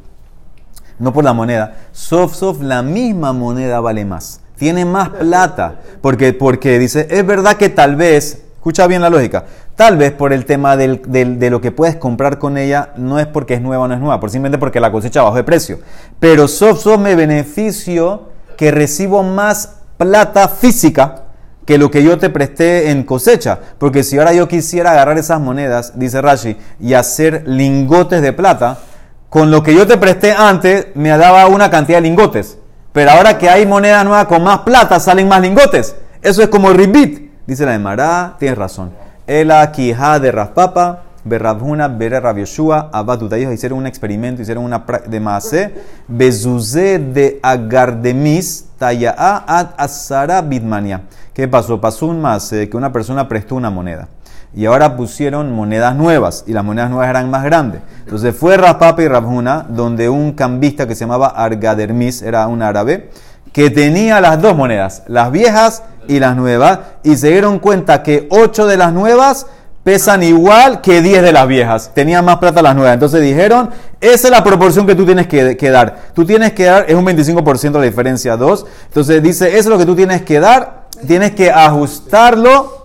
no 0.98 1.12
por 1.12 1.24
la 1.24 1.32
moneda, 1.32 1.74
soft, 1.92 2.34
soft, 2.34 2.60
la 2.60 2.82
misma 2.82 3.32
moneda 3.32 3.80
vale 3.80 4.04
más. 4.04 4.40
Tiene 4.60 4.84
más 4.84 5.08
plata. 5.08 5.80
Porque, 6.02 6.34
porque 6.34 6.78
dice, 6.78 7.08
es 7.10 7.26
verdad 7.26 7.56
que 7.56 7.70
tal 7.70 7.96
vez, 7.96 8.42
escucha 8.54 8.86
bien 8.86 9.00
la 9.00 9.08
lógica, 9.08 9.46
Tal 9.80 9.96
vez 9.96 10.12
por 10.12 10.34
el 10.34 10.44
tema 10.44 10.76
de 10.76 11.48
lo 11.50 11.62
que 11.62 11.72
puedes 11.72 11.96
comprar 11.96 12.38
con 12.38 12.58
ella, 12.58 12.90
no 12.96 13.18
es 13.18 13.26
porque 13.26 13.54
es 13.54 13.62
nueva 13.62 13.84
o 13.84 13.88
no 13.88 13.94
es 13.94 14.00
nueva, 14.00 14.20
por 14.20 14.28
simplemente 14.28 14.58
porque 14.58 14.78
la 14.78 14.92
cosecha 14.92 15.22
bajó 15.22 15.36
de 15.36 15.44
precio. 15.44 15.78
Pero 16.18 16.48
soft 16.48 16.84
me 16.98 17.14
beneficio 17.14 18.28
que 18.58 18.70
recibo 18.70 19.22
más 19.22 19.76
plata 19.96 20.48
física 20.48 21.22
que 21.64 21.78
lo 21.78 21.90
que 21.90 22.02
yo 22.02 22.18
te 22.18 22.28
presté 22.28 22.90
en 22.90 23.04
cosecha. 23.04 23.58
Porque 23.78 24.02
si 24.02 24.18
ahora 24.18 24.34
yo 24.34 24.48
quisiera 24.48 24.90
agarrar 24.90 25.16
esas 25.16 25.40
monedas, 25.40 25.98
dice 25.98 26.20
Rashi, 26.20 26.58
y 26.78 26.92
hacer 26.92 27.44
lingotes 27.46 28.20
de 28.20 28.34
plata, 28.34 28.80
con 29.30 29.50
lo 29.50 29.62
que 29.62 29.74
yo 29.74 29.86
te 29.86 29.96
presté 29.96 30.32
antes 30.32 30.88
me 30.94 31.08
daba 31.08 31.46
una 31.46 31.70
cantidad 31.70 31.96
de 31.96 32.02
lingotes. 32.02 32.58
Pero 32.92 33.10
ahora 33.12 33.38
que 33.38 33.48
hay 33.48 33.66
moneda 33.66 34.02
nueva 34.04 34.26
con 34.26 34.42
más 34.42 34.60
plata, 34.60 34.98
salen 34.98 35.28
más 35.28 35.40
lingotes. 35.40 35.94
Eso 36.22 36.42
es 36.42 36.48
como 36.48 36.70
el 36.70 36.76
ribit. 36.76 37.30
Dice 37.46 37.64
la 37.64 37.72
de 37.72 37.78
Mará, 37.78 38.36
tienes 38.38 38.58
razón. 38.58 38.90
Ela 39.26 39.70
Kija 39.70 40.18
de 40.18 40.32
Raspapa, 40.32 41.04
Berrabhuna, 41.24 41.88
Bere 41.88 42.18
Rabioshua, 42.18 42.90
Ellos 43.32 43.52
hicieron 43.52 43.78
un 43.78 43.86
experimento, 43.86 44.42
hicieron 44.42 44.64
una 44.64 44.84
de 45.06 45.20
Maase, 45.20 45.74
Bezuze 46.08 46.98
de 46.98 47.38
Agardemis, 47.42 48.66
Taya'a 48.78 49.44
ad 49.46 49.68
Asara 49.76 50.42
Bidmania. 50.42 51.02
¿Qué 51.32 51.46
pasó? 51.46 51.80
Pasó 51.80 52.06
un 52.06 52.20
Maase 52.20 52.68
que 52.68 52.76
una 52.76 52.92
persona 52.92 53.28
prestó 53.28 53.54
una 53.54 53.70
moneda. 53.70 54.08
Y 54.54 54.66
ahora 54.66 54.96
pusieron 54.96 55.52
monedas 55.52 55.94
nuevas, 55.94 56.44
y 56.46 56.52
las 56.52 56.64
monedas 56.64 56.90
nuevas 56.90 57.08
eran 57.08 57.30
más 57.30 57.44
grandes. 57.44 57.82
Entonces 58.00 58.34
fue 58.34 58.56
Raspapa 58.56 59.02
y 59.02 59.08
Rabhuna, 59.08 59.66
donde 59.68 60.08
un 60.08 60.32
cambista 60.32 60.86
que 60.86 60.94
se 60.94 61.00
llamaba 61.00 61.28
Argadermis, 61.28 62.22
era 62.22 62.46
un 62.48 62.62
árabe, 62.62 63.10
que 63.52 63.70
tenía 63.70 64.20
las 64.20 64.40
dos 64.40 64.56
monedas, 64.56 65.02
las 65.06 65.30
viejas 65.30 65.82
y 66.08 66.18
las 66.18 66.36
nuevas, 66.36 66.80
y 67.02 67.16
se 67.16 67.28
dieron 67.28 67.58
cuenta 67.58 68.02
que 68.02 68.26
8 68.30 68.66
de 68.66 68.76
las 68.76 68.92
nuevas 68.92 69.46
pesan 69.82 70.22
igual 70.22 70.80
que 70.80 71.00
10 71.00 71.22
de 71.22 71.32
las 71.32 71.46
viejas. 71.48 71.92
Tenían 71.94 72.24
más 72.24 72.36
plata 72.36 72.62
las 72.62 72.74
nuevas. 72.74 72.94
Entonces 72.94 73.22
dijeron, 73.22 73.70
esa 74.00 74.28
es 74.28 74.30
la 74.30 74.44
proporción 74.44 74.86
que 74.86 74.94
tú 74.94 75.04
tienes 75.04 75.26
que, 75.26 75.70
dar. 75.70 75.96
Tú 76.14 76.24
tienes 76.24 76.52
que 76.52 76.64
dar, 76.64 76.84
es 76.88 76.94
un 76.94 77.04
25% 77.04 77.72
la 77.72 77.82
diferencia, 77.82 78.36
2. 78.36 78.66
Entonces 78.86 79.22
dice, 79.22 79.48
eso 79.48 79.58
es 79.58 79.66
lo 79.66 79.78
que 79.78 79.86
tú 79.86 79.96
tienes 79.96 80.22
que 80.22 80.40
dar. 80.40 80.88
Tienes 81.06 81.32
que 81.32 81.50
ajustarlo, 81.50 82.79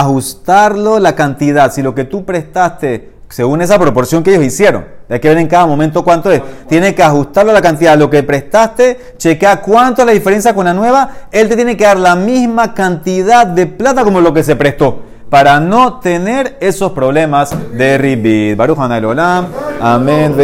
ajustarlo 0.00 0.98
la 0.98 1.14
cantidad. 1.14 1.72
Si 1.72 1.82
lo 1.82 1.94
que 1.94 2.04
tú 2.04 2.24
prestaste 2.24 3.12
según 3.32 3.62
esa 3.62 3.78
proporción 3.78 4.22
que 4.22 4.30
ellos 4.30 4.44
hicieron. 4.44 4.84
Hay 5.08 5.18
que 5.18 5.28
ver 5.28 5.38
en 5.38 5.48
cada 5.48 5.66
momento 5.66 6.04
cuánto 6.04 6.30
es. 6.30 6.42
Tiene 6.68 6.94
que 6.94 7.02
ajustarlo 7.02 7.52
la 7.52 7.62
cantidad. 7.62 7.96
Lo 7.96 8.10
que 8.10 8.22
prestaste, 8.22 9.14
chequea 9.16 9.62
cuánto 9.62 10.02
es 10.02 10.06
la 10.06 10.12
diferencia 10.12 10.54
con 10.54 10.66
la 10.66 10.74
nueva. 10.74 11.08
Él 11.30 11.48
te 11.48 11.56
tiene 11.56 11.76
que 11.76 11.84
dar 11.84 11.98
la 11.98 12.14
misma 12.14 12.74
cantidad 12.74 13.46
de 13.46 13.66
plata 13.66 14.04
como 14.04 14.20
lo 14.20 14.34
que 14.34 14.44
se 14.44 14.54
prestó. 14.54 15.00
Para 15.30 15.60
no 15.60 15.98
tener 16.00 16.58
esos 16.60 16.92
problemas 16.92 17.56
de 17.72 17.96
ribit. 17.96 18.54
Baruch 18.54 18.78
Olam. 18.78 19.46
Amén. 19.80 20.34